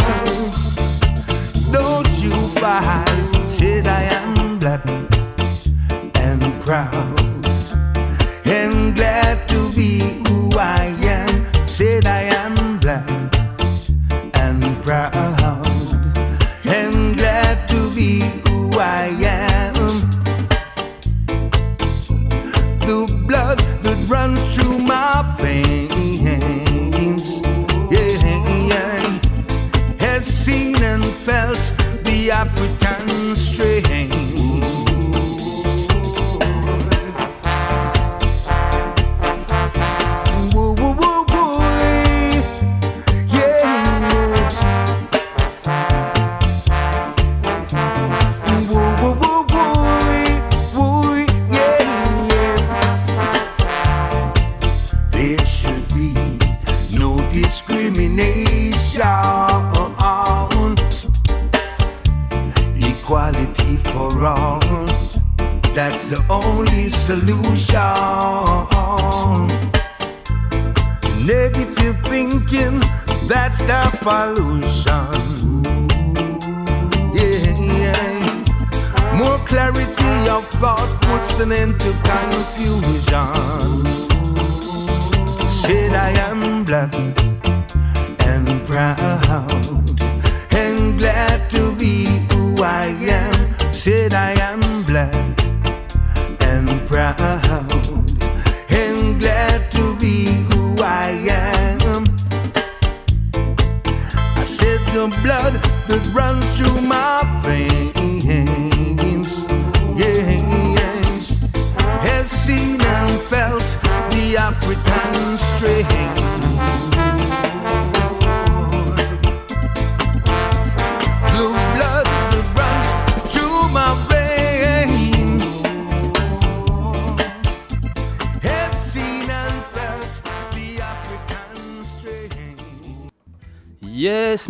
Don't 1.71 2.11
you 2.23 2.35
fight? 2.59 3.49
Said 3.49 3.87
I 3.87 4.03
am 4.03 4.59
black 4.59 4.85
and 6.15 6.41
proud 6.61 7.19
and 8.45 8.95
glad 8.95 9.47
to 9.49 9.71
be 9.75 10.21
who 10.27 10.57
I 10.57 10.95
am. 11.03 11.67
Said 11.67 12.07
I 12.07 12.23
am 12.23 12.79
black 12.79 13.09
and 14.35 14.83
proud 14.83 15.13
and 16.65 17.15
glad 17.17 17.67
to 17.69 17.89
be 17.95 18.21
who 18.45 18.79
I 18.79 19.07
am. 19.23 19.50
to 24.51 24.77
my 24.79 25.10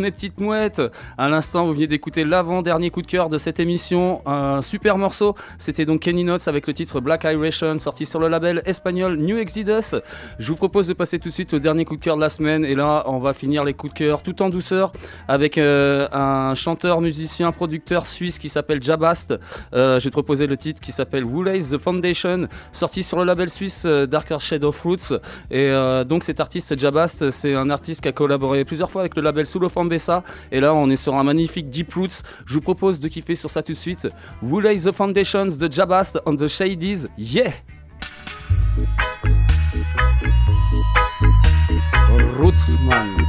mes 0.02 0.12
petites 0.12 0.40
mouettes 0.40 0.82
À 1.18 1.30
l'instant, 1.30 1.66
vous 1.66 1.74
venez 1.74 1.88
d'écouter 1.88 2.24
l'avant-dernier 2.24 2.90
coup 2.90 3.02
de 3.02 3.08
cœur 3.08 3.30
de 3.30 3.38
cette 3.38 3.60
émission. 3.60 4.22
Un 4.26 4.62
super 4.62 4.98
morceau. 4.98 5.36
C'était 5.58 5.86
donc 5.86 6.02
Kenny 6.02 6.24
Notes 6.24 6.48
avec 6.48 6.68
le 6.68 6.74
titre 6.74 7.00
Black 7.00 7.24
Iration, 7.24 7.78
sorti 7.80 8.06
sur 8.06 8.20
le 8.20 8.28
label 8.28 8.62
espagnol 8.66 9.18
New 9.18 9.38
Exodus. 9.38 9.98
Je 10.40 10.48
vous 10.48 10.56
propose 10.56 10.88
de 10.88 10.94
passer 10.94 11.20
tout 11.20 11.30
de 11.30 11.34
suite 11.34 11.54
au 11.54 11.60
dernier 11.60 11.86
coup 11.86 11.96
de 11.96 12.02
cœur 12.02 12.16
de 12.16 12.22
la 12.22 12.30
semaine. 12.30 12.66
Et 12.66 12.76
là, 12.76 13.04
on 13.08 13.20
va 13.20 13.34
finir 13.34 13.64
les 13.64 13.74
coups 13.74 13.94
de 13.94 13.98
cœur 13.98 14.24
tout 14.24 14.42
en 14.42 14.50
douceur 14.50 14.92
avec 15.28 15.58
euh, 15.58 16.08
un 16.12 16.54
chanteur, 16.56 17.02
musicien, 17.02 17.52
producteur 17.52 18.08
suisse 18.08 18.40
qui 18.40 18.50
s'appelle 18.50 18.82
Jabast. 18.82 19.38
Euh, 19.74 20.00
je 20.00 20.06
vais 20.06 20.10
te 20.10 20.16
proposer 20.16 20.48
le 20.48 20.58
titre 20.58 20.82
qui 20.82 20.92
s'appelle 20.92 21.26
Woolays 21.26 21.72
The 21.72 21.78
Foundation, 21.78 22.48
sorti 22.72 23.04
sur 23.04 23.18
le 23.18 23.26
label 23.26 23.50
suisse 23.50 23.84
euh, 23.86 24.06
Darker 24.06 24.38
Shade 24.40 24.64
of 24.64 24.80
Roots. 24.82 25.14
Et 25.52 25.72
donc, 26.06 26.24
cet 26.24 26.40
artiste, 26.40 26.78
Jabast, 26.78 27.32
c'est 27.32 27.54
un 27.54 27.70
artiste 27.70 28.02
qui 28.02 28.08
a 28.08 28.12
collaboré 28.12 28.66
plusieurs 28.66 28.90
fois 28.90 29.02
avec 29.02 29.16
le 29.16 29.22
label 29.22 29.32
label 29.32 29.46
Fambessa. 29.92 30.24
Et 30.52 30.60
là, 30.60 30.74
on 30.74 30.90
est 30.90 30.96
sur 30.96 31.16
un 31.16 31.24
magnifique 31.24 31.70
Deep 31.70 31.94
Roots. 31.94 32.24
Je 32.46 32.54
vous 32.54 32.62
propose 32.62 33.00
de 33.00 33.08
kiffer 33.08 33.36
sur 33.36 33.50
ça 33.50 33.62
tout 33.62 33.74
de 33.74 33.78
suite. 33.78 34.08
Who 34.42 34.60
Lay 34.60 34.78
the 34.78 34.92
Foundations 34.92 35.58
de 35.58 35.72
Jabast 35.72 36.20
on 36.26 36.36
the 36.36 36.48
Shadies. 36.48 37.08
Yeah! 37.18 37.52
Rootsman. 42.40 43.21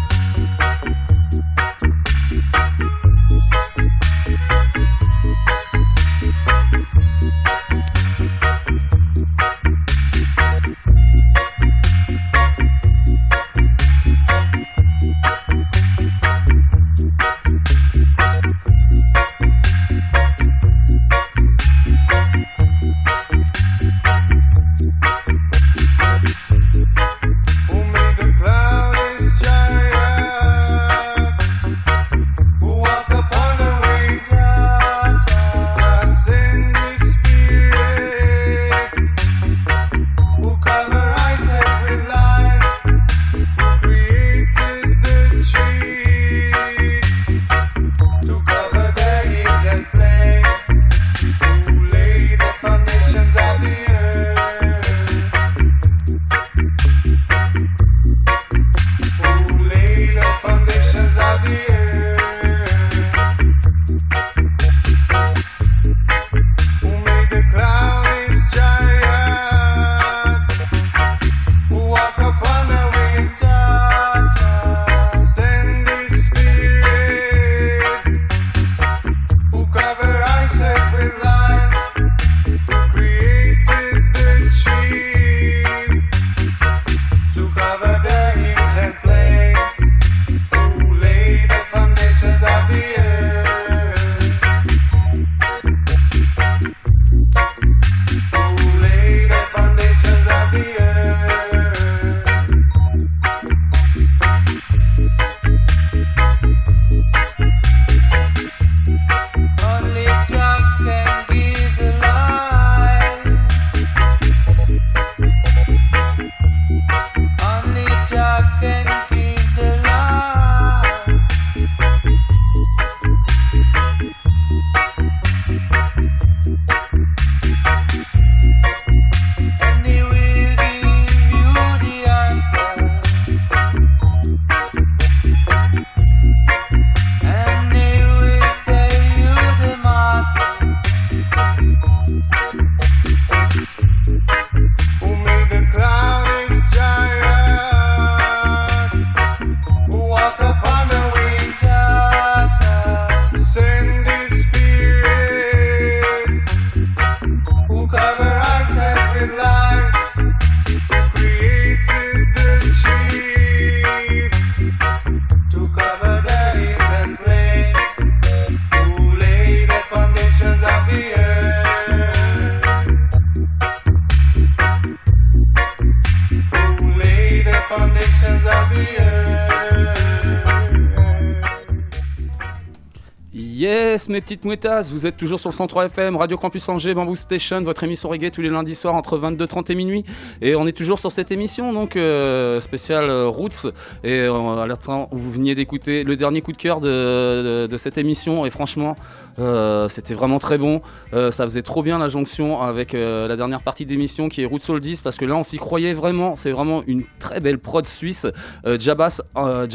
Yes, 183.62 184.08
mes 184.08 184.20
petites 184.20 184.44
mouettas, 184.44 184.90
vous 184.90 185.06
êtes 185.06 185.16
toujours 185.16 185.38
sur 185.38 185.50
le 185.50 185.54
103 185.54 185.84
FM, 185.84 186.16
Radio 186.16 186.36
Campus 186.36 186.68
Angers, 186.68 186.94
Bamboo 186.94 187.14
Station, 187.14 187.62
votre 187.62 187.84
émission 187.84 188.08
reggae 188.08 188.28
tous 188.32 188.40
les 188.40 188.48
lundis 188.48 188.74
soirs 188.74 188.96
entre 188.96 189.16
22h30 189.16 189.70
et 189.70 189.74
minuit. 189.76 190.04
Et 190.40 190.56
on 190.56 190.66
est 190.66 190.72
toujours 190.72 190.98
sur 190.98 191.12
cette 191.12 191.30
émission, 191.30 191.72
donc 191.72 191.94
euh, 191.94 192.58
spéciale 192.58 193.08
euh, 193.08 193.28
Roots. 193.28 193.70
Et 194.02 194.18
euh, 194.18 194.56
à 194.60 194.66
l'instant 194.66 195.08
où 195.12 195.16
vous 195.16 195.30
veniez 195.30 195.54
d'écouter 195.54 196.02
le 196.02 196.16
dernier 196.16 196.40
coup 196.40 196.50
de 196.50 196.56
cœur 196.56 196.80
de, 196.80 197.68
cette 197.76 197.98
émission. 197.98 198.44
Et 198.44 198.50
franchement, 198.50 198.96
euh, 199.38 199.88
c'était 199.88 200.14
vraiment 200.14 200.38
très 200.38 200.58
bon. 200.58 200.82
Euh, 201.14 201.30
ça 201.30 201.44
faisait 201.44 201.62
trop 201.62 201.82
bien 201.82 201.98
la 201.98 202.08
jonction 202.08 202.60
avec 202.60 202.94
euh, 202.94 203.28
la 203.28 203.36
dernière 203.36 203.62
partie 203.62 203.86
d'émission 203.86 204.28
qui 204.28 204.42
est 204.42 204.46
Roots 204.46 204.68
Oldies, 204.68 205.00
parce 205.02 205.16
que 205.16 205.24
là 205.24 205.36
on 205.36 205.42
s'y 205.42 205.58
croyait 205.58 205.94
vraiment. 205.94 206.36
C'est 206.36 206.50
vraiment 206.50 206.82
une 206.86 207.04
très 207.18 207.40
belle 207.40 207.58
prod 207.58 207.86
suisse. 207.86 208.26
Euh, 208.66 208.78
Jabast, 208.78 209.22
euh, 209.36 209.66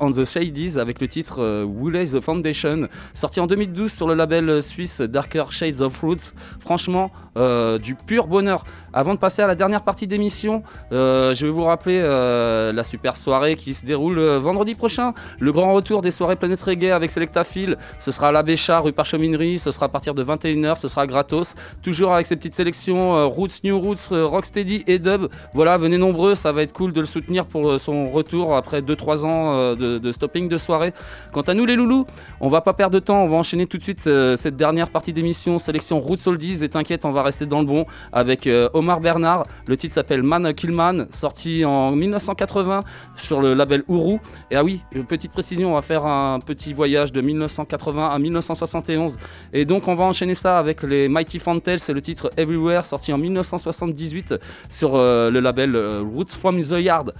on 0.00 0.10
the 0.10 0.24
Shadies 0.24 0.78
avec 0.78 1.00
le 1.00 1.08
titre 1.08 1.36
euh, 1.40 1.64
Wooley 1.64 2.06
the 2.06 2.20
Foundation, 2.20 2.88
sorti 3.12 3.33
en 3.40 3.46
2012 3.46 3.92
sur 3.92 4.06
le 4.06 4.14
label 4.14 4.62
suisse 4.62 5.00
Darker 5.00 5.44
Shades 5.50 5.80
of 5.80 6.00
Roots. 6.00 6.34
Franchement, 6.60 7.10
euh, 7.36 7.78
du 7.78 7.94
pur 7.94 8.26
bonheur. 8.26 8.64
Avant 8.94 9.12
de 9.12 9.18
passer 9.18 9.42
à 9.42 9.48
la 9.48 9.56
dernière 9.56 9.82
partie 9.82 10.06
d'émission, 10.06 10.62
euh, 10.92 11.34
je 11.34 11.46
vais 11.46 11.52
vous 11.52 11.64
rappeler 11.64 12.00
euh, 12.00 12.72
la 12.72 12.84
super 12.84 13.16
soirée 13.16 13.56
qui 13.56 13.74
se 13.74 13.84
déroule 13.84 14.20
euh, 14.20 14.38
vendredi 14.38 14.76
prochain. 14.76 15.14
Le 15.40 15.52
grand 15.52 15.74
retour 15.74 16.00
des 16.00 16.12
soirées 16.12 16.36
Planète 16.36 16.62
Reggae 16.62 16.92
avec 16.92 17.10
Selecta 17.10 17.42
Phil. 17.42 17.76
Ce 17.98 18.12
sera 18.12 18.28
à 18.28 18.32
la 18.32 18.44
Bécha, 18.44 18.78
rue 18.78 18.92
Parcheminerie. 18.92 19.58
Ce 19.58 19.72
sera 19.72 19.86
à 19.86 19.88
partir 19.88 20.14
de 20.14 20.22
21h. 20.22 20.76
Ce 20.76 20.86
sera 20.86 21.08
gratos. 21.08 21.56
Toujours 21.82 22.14
avec 22.14 22.26
ces 22.26 22.36
petites 22.36 22.54
sélections 22.54 23.28
Roots, 23.28 23.64
New 23.64 23.76
Roots, 23.76 24.12
Rocksteady 24.12 24.84
et 24.86 25.00
Dub. 25.00 25.26
Voilà, 25.54 25.76
venez 25.76 25.98
nombreux. 25.98 26.36
Ça 26.36 26.52
va 26.52 26.62
être 26.62 26.72
cool 26.72 26.92
de 26.92 27.00
le 27.00 27.06
soutenir 27.06 27.46
pour 27.46 27.80
son 27.80 28.10
retour 28.10 28.54
après 28.54 28.80
2-3 28.80 29.26
ans 29.26 29.74
de, 29.74 30.12
stopping 30.12 30.48
de 30.48 30.56
soirée. 30.56 30.92
Quant 31.32 31.42
à 31.42 31.54
nous, 31.54 31.66
les 31.66 31.74
loulous, 31.74 32.06
on 32.40 32.48
va 32.48 32.60
pas 32.60 32.74
perdre 32.74 32.94
de 32.94 33.00
temps. 33.00 33.24
On 33.24 33.28
va 33.28 33.36
enchaîner 33.36 33.66
tout 33.66 33.78
de 33.78 33.82
suite 33.82 34.08
cette 34.36 34.54
dernière 34.54 34.90
partie 34.90 35.12
d'émission, 35.12 35.58
sélection 35.58 35.98
Roots 35.98 36.26
Oldies. 36.26 36.62
Et 36.62 36.68
t'inquiète, 36.68 37.04
on 37.04 37.10
va 37.10 37.24
rester 37.24 37.46
dans 37.46 37.58
le 37.58 37.66
bon 37.66 37.86
avec 38.12 38.46
euh, 38.46 38.68
Omar 38.84 39.00
Bernard. 39.00 39.46
Le 39.66 39.78
titre 39.78 39.94
s'appelle 39.94 40.22
Man 40.22 40.52
Killman, 40.52 41.06
sorti 41.08 41.64
en 41.64 41.92
1980 41.92 42.84
sur 43.16 43.40
le 43.40 43.54
label 43.54 43.82
Uru. 43.88 44.18
Et 44.50 44.56
ah 44.56 44.62
oui, 44.62 44.82
petite 45.08 45.32
précision, 45.32 45.70
on 45.70 45.74
va 45.74 45.80
faire 45.80 46.04
un 46.04 46.38
petit 46.38 46.74
voyage 46.74 47.12
de 47.12 47.22
1980 47.22 48.10
à 48.10 48.18
1971. 48.18 49.18
Et 49.54 49.64
donc 49.64 49.88
on 49.88 49.94
va 49.94 50.04
enchaîner 50.04 50.34
ça 50.34 50.58
avec 50.58 50.82
les 50.82 51.08
Mighty 51.08 51.38
Fantels, 51.38 51.80
c'est 51.80 51.94
le 51.94 52.02
titre 52.02 52.30
Everywhere, 52.36 52.84
sorti 52.84 53.10
en 53.10 53.18
1978 53.18 54.34
sur 54.68 54.92
euh, 54.94 55.30
le 55.30 55.40
label 55.40 55.74
euh, 55.74 56.02
Roots 56.02 56.34
from 56.38 56.60
the 56.60 56.78
Yard. 56.78 57.14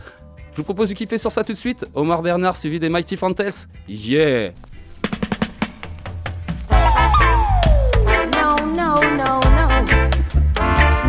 Je 0.52 0.58
vous 0.58 0.64
propose 0.64 0.90
de 0.90 0.94
kiffer 0.94 1.16
sur 1.16 1.32
ça 1.32 1.44
tout 1.44 1.54
de 1.54 1.58
suite. 1.58 1.86
Omar 1.94 2.20
Bernard 2.20 2.56
suivi 2.56 2.78
des 2.78 2.90
Mighty 2.90 3.16
Fantels. 3.16 3.54
Yeah! 3.88 4.52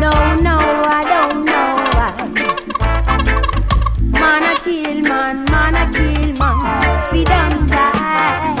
No, 0.06 0.12
no, 0.36 0.56
I 0.56 1.02
don't 1.12 1.44
know. 1.44 1.70
why. 1.96 2.12
Man 4.20 4.44
a 4.44 4.54
kill 4.60 5.00
man, 5.00 5.44
man 5.46 5.74
a 5.74 5.84
kill 5.92 6.32
man, 6.40 7.10
fi 7.10 7.24
don't 7.24 7.66
die. 7.66 8.54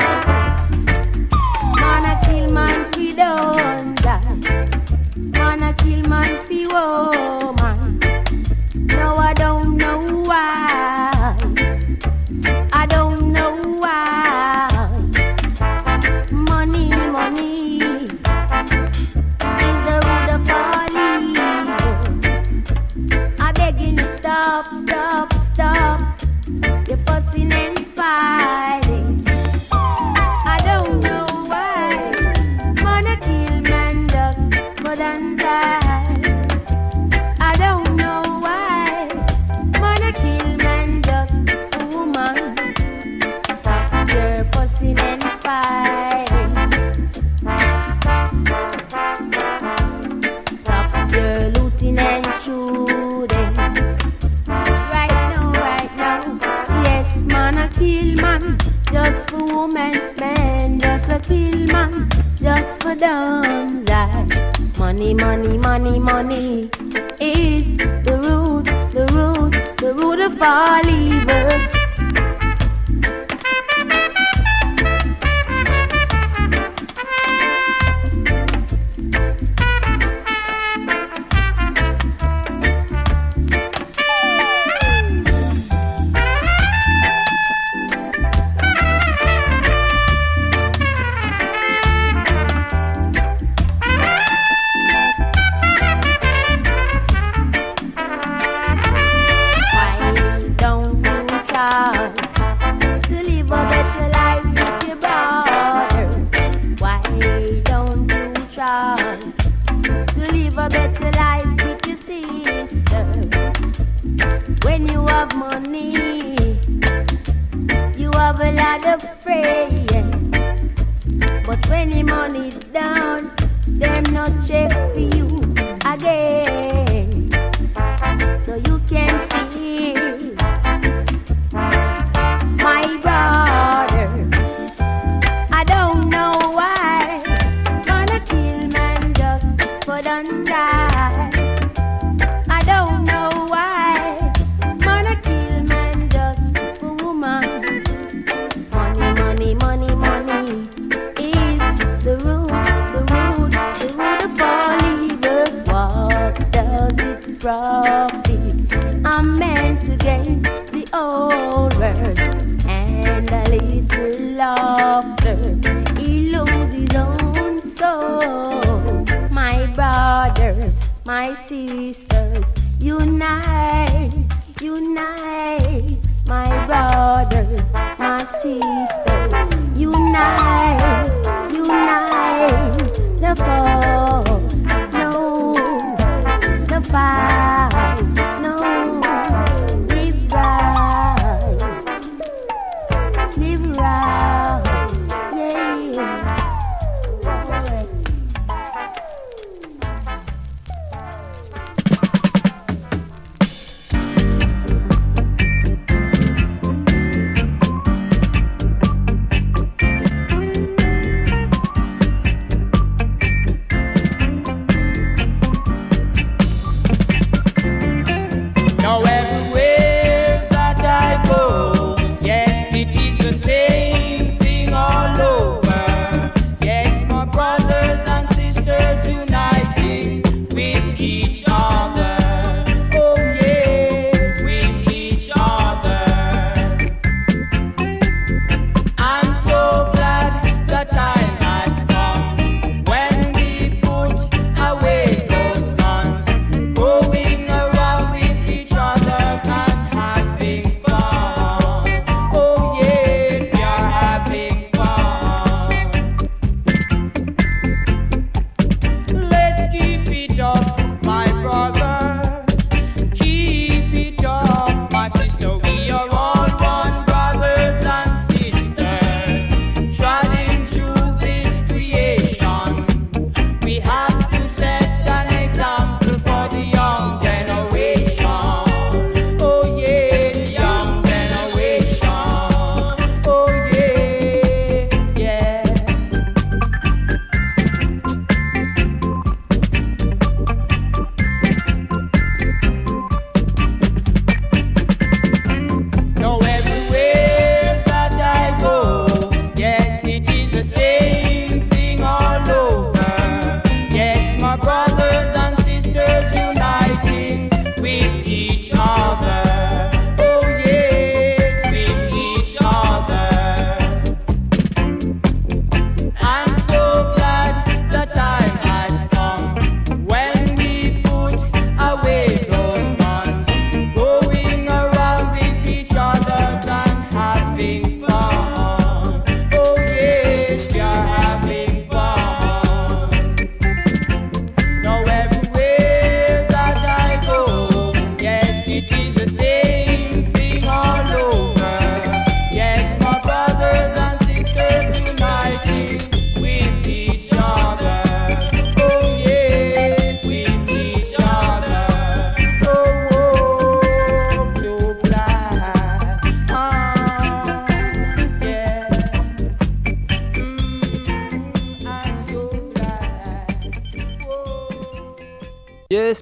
Man 1.80 2.04
a 2.10 2.14
kill 2.26 2.50
man, 2.50 2.92
fi 2.92 3.06
don't 3.14 3.94
die. 4.02 4.20
Man 5.38 5.62
a 5.62 5.72
kill 5.74 6.02
man, 6.08 6.44
fi 6.46 6.66
won't. 6.66 7.45
man, 59.68 60.14
man, 60.16 60.80
just 60.80 61.08
a 61.08 61.18
kill 61.18 61.66
man, 61.66 62.08
just 62.36 62.82
for 62.82 62.94
dumb 62.94 63.84
that. 63.84 64.78
Money, 64.78 65.14
money, 65.14 65.56
money, 65.58 65.98
money 65.98 66.70
is 67.20 67.76
the 68.04 68.18
root, 68.22 68.64
the 68.92 69.06
root, 69.12 69.76
the 69.78 69.94
root 69.94 70.20
of 70.20 70.38
folly. 70.38 71.05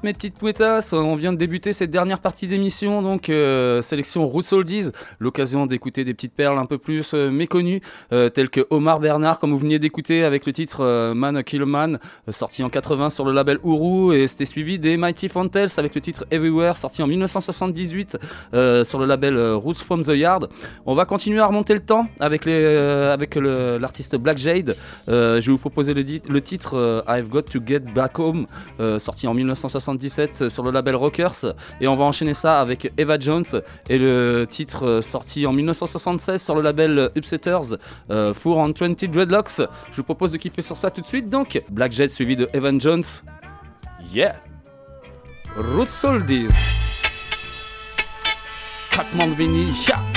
mes 0.05 0.13
petites 0.13 0.37
pouetas. 0.37 0.91
On 0.93 1.17
vient 1.17 1.33
de 1.33 1.39
débuter 1.39 1.73
cette 1.73 1.91
dernière 1.91 2.21
partie 2.21 2.47
d'émission, 2.47 3.01
donc 3.01 3.31
euh, 3.31 3.81
sélection 3.81 4.29
Roots 4.29 4.53
Oldies, 4.53 4.91
l'occasion 5.19 5.67
d'écouter 5.67 6.05
des 6.05 6.13
petites 6.13 6.35
perles 6.35 6.59
un 6.59 6.67
peu 6.67 6.77
plus 6.77 7.15
euh, 7.15 7.31
méconnues, 7.31 7.81
euh, 8.13 8.29
telles 8.29 8.51
que 8.51 8.67
Omar 8.69 9.01
Bernard, 9.01 9.39
comme 9.39 9.51
vous 9.51 9.59
veniez 9.59 9.79
d'écouter 9.79 10.23
avec 10.23 10.45
le 10.45 10.53
titre 10.53 11.13
Man 11.15 11.43
Kill 11.43 11.65
Man, 11.65 11.99
sorti 12.29 12.63
en 12.63 12.69
80 12.69 13.11
sur 13.11 13.25
le 13.25 13.33
label 13.33 13.59
Uru, 13.65 14.15
et 14.15 14.29
c'était 14.29 14.45
suivi 14.45 14.79
des 14.79 14.99
Mighty 14.99 15.29
Fantels 15.29 15.71
avec 15.79 15.95
le 15.95 16.03
titre 16.03 16.27
Everywhere, 16.31 16.77
sorti 16.77 17.03
en 17.03 17.07
1978 17.07 18.19
sur 18.85 18.99
le 18.99 19.07
label 19.07 19.39
Roots 19.55 19.83
from 19.83 20.03
the 20.03 20.09
Yard. 20.09 20.51
On 20.85 20.95
va 20.95 21.07
continuer 21.07 21.41
à 21.41 21.47
remonter 21.47 21.73
le 21.73 21.81
temps 21.81 22.09
avec, 22.21 22.45
l'artiste 22.45 24.17
Black 24.17 24.37
Jade. 24.37 24.77
je 25.09 25.41
vais 25.41 25.53
vous 25.53 25.59
proposer 25.59 25.95
le, 25.95 26.05
le 26.29 26.41
titre 26.43 27.05
I've 27.09 27.29
Got 27.29 27.43
to 27.43 27.61
Get 27.65 27.81
Back 27.95 28.19
Home, 28.19 28.47
sorti 28.99 29.27
en 29.27 29.33
1978 29.33 29.94
sur 30.49 30.63
le 30.63 30.71
label 30.71 30.97
Rockers. 30.97 31.55
Et 31.81 31.89
on 31.89 31.97
va 31.97 32.05
enchaîner 32.05 32.35
ça 32.35 32.61
avec 32.61 32.93
Eva 32.97 33.19
Jones 33.19 33.45
et 33.89 33.99
le 33.99 34.47
titre 34.49 35.01
sorti 35.03 35.47
en 35.47 35.53
1976 35.53 36.43
sur 36.43 36.55
le 36.55 36.63
label 36.63 37.11
Upsetters, 37.17 37.77
euh, 38.11 38.35
Four 38.35 38.59
on 38.59 38.73
20 38.73 39.05
Dreadlocks. 39.05 39.59
Je 39.91 39.97
vous 39.97 40.03
propose 40.03 40.33
de 40.33 40.37
kiffer 40.37 40.63
sur 40.63 40.77
ça 40.77 40.91
tout 40.91 41.01
de 41.01 41.07
suite 41.07 41.31
donc. 41.31 41.63
Black 41.71 41.93
Jet 41.93 42.09
suivi 42.09 42.37
de 42.37 42.49
Evan 42.53 42.81
Jones. 42.81 43.05
Yeah! 44.13 44.35
Root 45.57 45.89
Soldiers. 45.89 46.49
Crackman 48.91 49.35
Vinny, 49.35 49.73
yeah! 49.89 50.14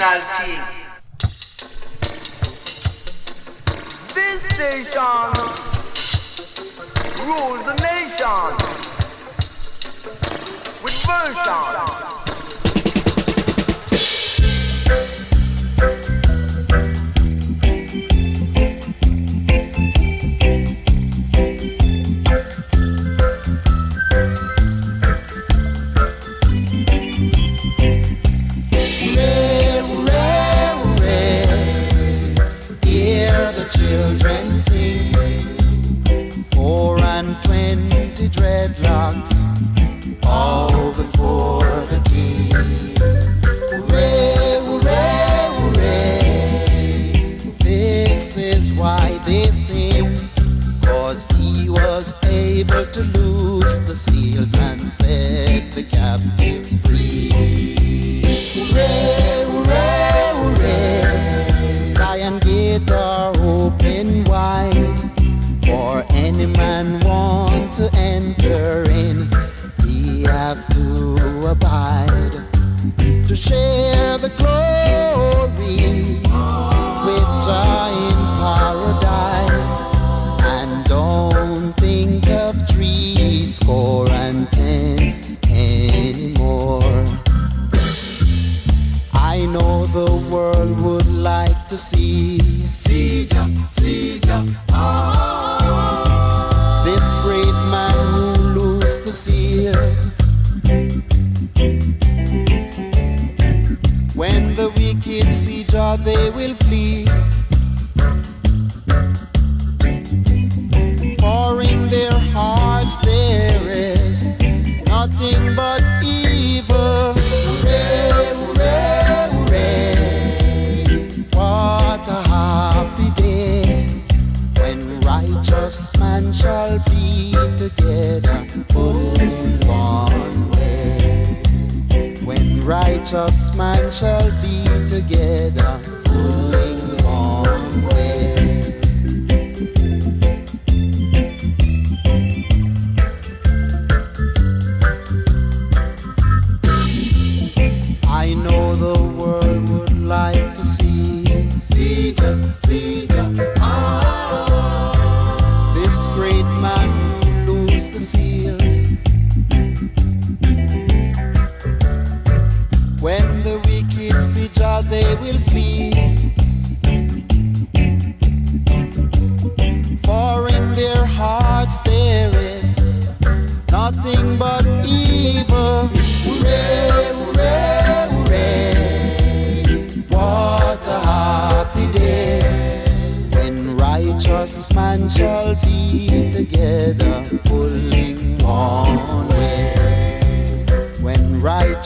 nationality. 0.00 0.79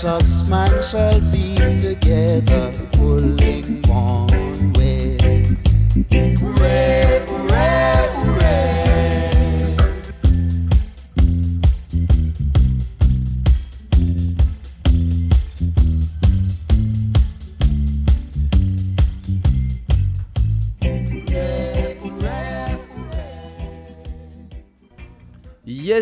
Righteous 0.04 0.48
man 0.48 0.82
shall 0.82 1.20
be 1.32 1.56
together, 1.80 2.72
pulling 2.92 3.82
one 3.88 4.43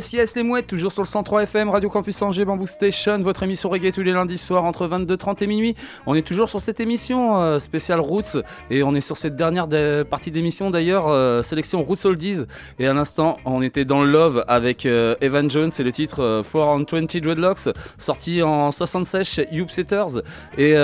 Yes, 0.02 0.12
yes, 0.14 0.34
les 0.34 0.42
mouettes, 0.42 0.66
toujours 0.66 0.90
sur 0.90 1.02
le 1.02 1.06
103 1.06 1.44
FM, 1.44 1.68
Radio 1.70 1.88
Campus 1.88 2.20
Angers, 2.22 2.44
Bamboo 2.44 2.66
Station, 2.66 3.20
votre 3.20 3.44
émission 3.44 3.68
reggae 3.70 3.92
tous 3.92 4.02
les 4.02 4.10
lundis 4.10 4.36
soirs 4.36 4.64
entre 4.64 4.88
22h30 4.88 5.44
et 5.44 5.46
minuit. 5.46 5.76
On 6.06 6.16
est 6.16 6.26
toujours 6.26 6.48
sur 6.48 6.58
cette 6.60 6.80
émission 6.80 7.40
euh, 7.40 7.60
spéciale 7.60 8.00
Roots 8.00 8.38
et 8.68 8.82
on 8.82 8.96
est 8.96 9.00
sur 9.00 9.16
cette 9.16 9.36
dernière 9.36 9.68
de- 9.68 10.02
partie 10.02 10.32
d'émission 10.32 10.70
d'ailleurs, 10.70 11.06
euh, 11.06 11.44
sélection 11.44 11.84
Roots 11.84 12.04
Oldies. 12.04 12.42
Et 12.80 12.88
à 12.88 12.94
l'instant, 12.94 13.36
on 13.44 13.62
était 13.62 13.84
dans 13.84 14.02
Love 14.02 14.44
avec 14.48 14.86
euh, 14.86 15.14
Evan 15.20 15.48
Jones 15.48 15.70
et 15.78 15.82
le 15.84 15.92
titre 15.92 16.18
euh, 16.20 16.42
420 16.42 17.20
Dreadlocks, 17.20 17.68
sorti 17.96 18.42
en 18.42 18.72
76 18.72 19.24
chez 19.24 19.48
Setters. 19.68 20.20
Et 20.58 20.74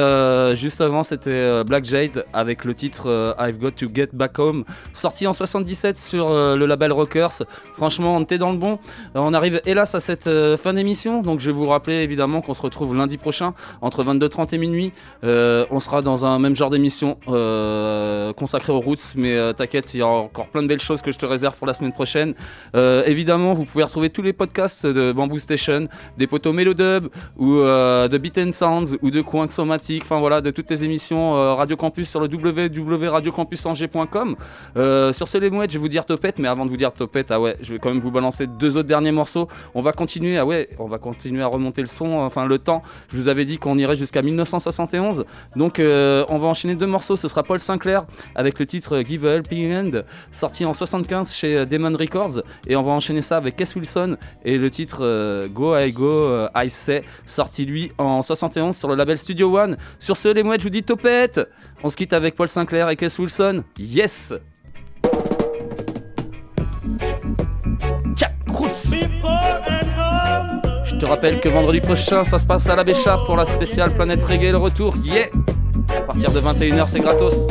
juste 0.55 0.81
avant, 0.81 1.03
c'était 1.03 1.65
Black 1.65 1.85
Jade 1.85 2.25
avec 2.33 2.65
le 2.65 2.73
titre 2.73 3.35
I've 3.41 3.59
Got 3.59 3.73
to 3.73 3.87
Get 3.93 4.11
Back 4.13 4.39
Home, 4.39 4.65
sorti 4.93 5.27
en 5.27 5.35
77 5.35 5.99
sur 5.99 6.29
le 6.31 6.67
label 6.67 6.93
Rockers. 6.93 7.43
Franchement, 7.73 8.15
on 8.17 8.21
était 8.23 8.39
dans 8.39 8.53
le 8.53 8.59
bon. 8.59 8.79
Euh, 9.17 9.21
On 9.21 9.35
arrive 9.35 9.61
hélas 9.67 9.95
à 9.95 10.01
cette 10.01 10.27
euh, 10.27 10.57
fin 10.57 10.73
d'émission, 10.75 11.23
donc 11.23 11.41
je 11.41 11.47
vais 11.47 11.57
vous 11.57 11.67
rappeler 11.67 12.03
évidemment 12.03 12.41
qu'on 12.41 12.55
se 12.55 12.63
retrouve 12.63 12.95
lundi 12.95 13.19
prochain 13.19 13.55
entre 13.81 14.05
22h30 14.05 14.55
et 14.55 14.59
minuit. 14.59 14.93
Euh, 15.25 15.67
on 15.71 15.81
sera 15.81 16.03
dans 16.03 16.25
un 16.25 16.39
même 16.39 16.55
genre 16.57 16.71
d'émission 16.71 17.19
consacrée 18.37 18.73
aux 18.73 18.81
roots, 18.81 19.15
mais 19.17 19.55
t'inquiète, 19.55 19.95
il 19.95 19.99
y 19.99 20.03
a 20.03 20.07
encore 20.07 20.49
plein 20.49 20.63
de 20.63 20.69
belles 20.69 20.81
choses 20.81 21.03
que 21.03 21.13
je 21.13 21.19
te 21.19 21.27
réserve 21.27 21.57
pour 21.57 21.67
la 21.67 21.73
semaine 21.73 21.93
prochaine. 21.93 22.35
Évidemment, 22.75 23.53
vous 23.53 23.65
pouvez 23.65 23.85
retrouver 23.85 24.11
tous 24.11 24.23
les 24.23 24.33
podcasts 24.33 24.87
de 24.87 25.13
Bamboo 25.13 25.39
Station, 25.39 25.89
des 26.17 26.27
poteaux 26.27 26.53
Mélodub 26.53 27.09
ou 27.37 27.57
de 27.57 28.19
Beat 28.19 28.39
and 28.39 28.53
Sounds 28.53 28.97
ou 29.03 29.11
de 29.11 29.21
Coin 29.21 29.49
Somatique, 29.49 30.03
enfin 30.05 30.19
voilà, 30.19 30.41
de 30.41 30.51
toutes 30.51 30.71
les 30.71 30.85
émissions 30.85 31.33
Radio 31.57 31.77
Campus 31.77 32.09
sur 32.09 32.21
le 32.21 32.29
www.radiocampusangers.com. 32.29 34.37
Sur 35.13 35.29
ce 35.29 35.39
les 35.39 35.51
mouettes, 35.51 35.71
je 35.71 35.79
vais 35.79 35.83
vous 35.83 35.89
dire 35.89 36.05
topette, 36.05 36.39
mais 36.39 36.49
avant 36.49 36.65
de 36.65 36.71
vous 36.71 36.77
dire 36.77 36.93
topette, 36.93 37.31
ah 37.31 37.41
ouais, 37.41 37.57
je 37.63 37.75
vais 37.75 37.79
quand 37.79 37.91
même 37.91 38.01
vous 38.01 38.11
balancer 38.11 38.47
deux 38.47 38.77
autres 38.77 38.89
derniers 38.89 38.98
morceaux. 39.13 39.49
On 39.75 39.81
va 39.81 39.93
continuer, 39.93 40.41
ouais, 40.41 40.69
on 40.79 40.87
va 40.87 40.99
continuer 40.99 41.43
à 41.43 41.47
remonter 41.47 41.81
le 41.81 41.87
son, 41.87 42.19
enfin 42.19 42.47
le 42.47 42.59
temps. 42.59 42.83
Je 43.11 43.17
vous 43.17 43.29
avais 43.29 43.45
dit 43.45 43.59
qu'on 43.59 43.79
irait 43.79 43.97
jusqu'à 43.97 44.23
1971, 44.23 45.25
donc 45.57 45.81
euh, 45.81 46.25
on 46.29 46.39
va 46.39 46.49
enchaîner 46.49 46.75
deux 46.75 46.87
morceaux. 46.87 47.17
Ce 47.17 47.29
sera 47.29 47.43
Paul 47.43 47.59
Sinclair 47.59 48.05
avec 48.35 48.59
le 48.59 48.67
titre 48.67 49.03
Give 49.03 49.27
a 49.27 49.37
Helping 49.37 49.73
Hand, 49.73 50.05
sorti 50.33 50.65
en 50.65 50.75
75 50.75 51.33
chez 51.33 51.57
euh, 51.57 51.65
Demon 51.65 51.97
Records, 51.97 52.43
et 52.67 52.77
on 52.77 52.83
va 52.83 52.93
enchaîner 52.93 53.23
ça 53.23 53.37
avec 53.37 53.57
Kess 53.57 53.75
Wilson 53.75 54.17
et 54.45 54.59
le 54.59 54.71
titre 54.71 54.99
euh, 55.03 55.49
Go 55.49 55.77
I 55.77 55.93
Go 55.93 56.47
I 56.55 56.71
Say, 56.71 57.05
sorti 57.27 57.65
lui 57.65 57.93
en 57.99 58.23
71 58.23 58.77
sur 58.77 58.89
le 58.89 58.95
label 58.95 59.19
Studio 59.19 59.57
One. 59.57 59.77
Sur 59.99 60.17
ce, 60.17 60.29
les 60.29 60.43
mouettes, 60.43 60.61
je 60.61 60.67
vous 60.67 60.71
dis 60.71 60.83
topette. 60.83 61.41
On 61.83 61.89
se 61.89 61.97
quitte 61.97 62.13
avec 62.13 62.35
Paul 62.35 62.49
Sinclair 62.49 62.89
et 62.89 62.97
Kess 62.97 63.19
Wilson. 63.19 63.63
Yes. 63.79 64.35
Je 70.85 70.97
te 70.97 71.07
rappelle 71.07 71.41
que 71.41 71.49
vendredi 71.49 71.81
prochain, 71.81 72.23
ça 72.23 72.39
se 72.39 72.47
passe 72.47 72.69
à 72.69 72.77
la 72.77 72.85
Bécha 72.85 73.19
pour 73.27 73.37
la 73.37 73.45
spéciale 73.45 73.91
Planète 73.91 74.23
Reggae, 74.23 74.53
le 74.53 74.57
retour. 74.57 74.95
Yeah 75.03 75.27
À 75.97 76.03
partir 76.03 76.31
de 76.31 76.41
21h, 76.41 76.87
c'est 76.87 77.01
gratos. 77.01 77.47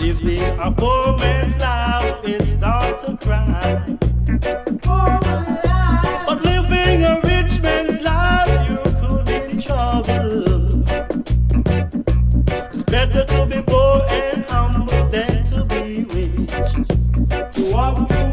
Living 0.00 0.40
up. 17.76 18.23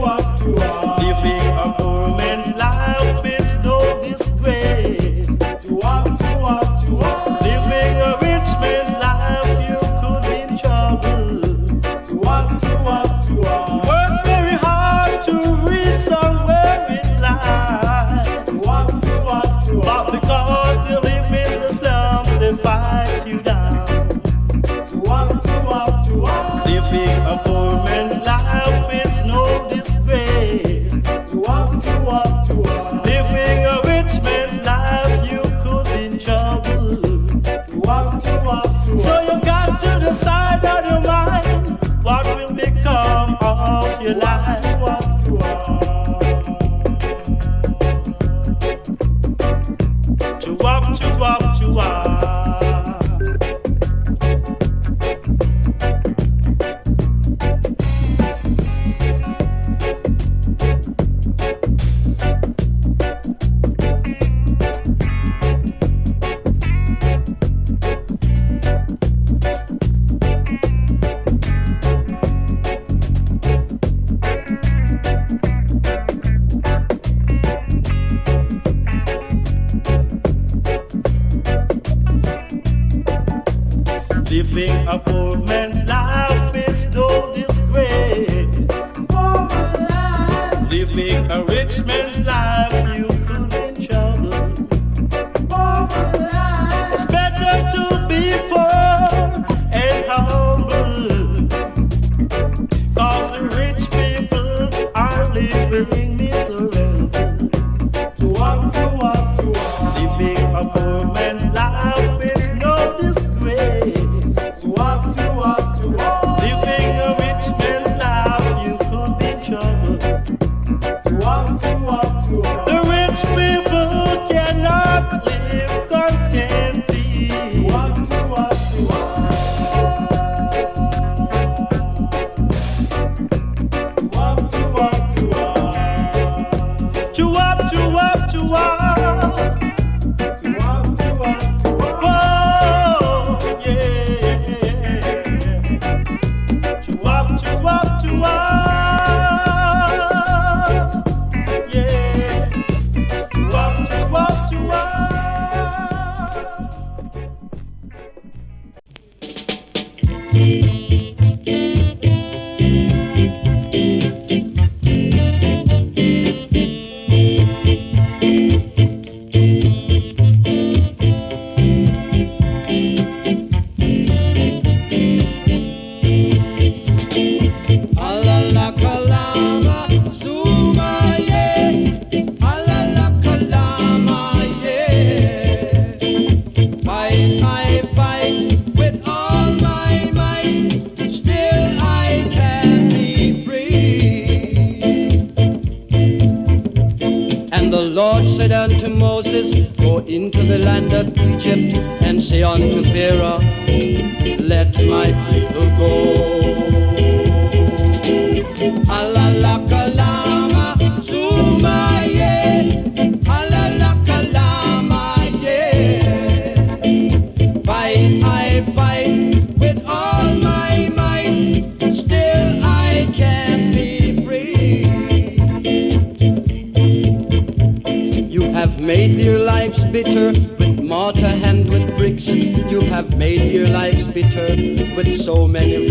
Bitter 234.22 234.96
with 234.96 235.16
so 235.16 235.48
many 235.48 235.91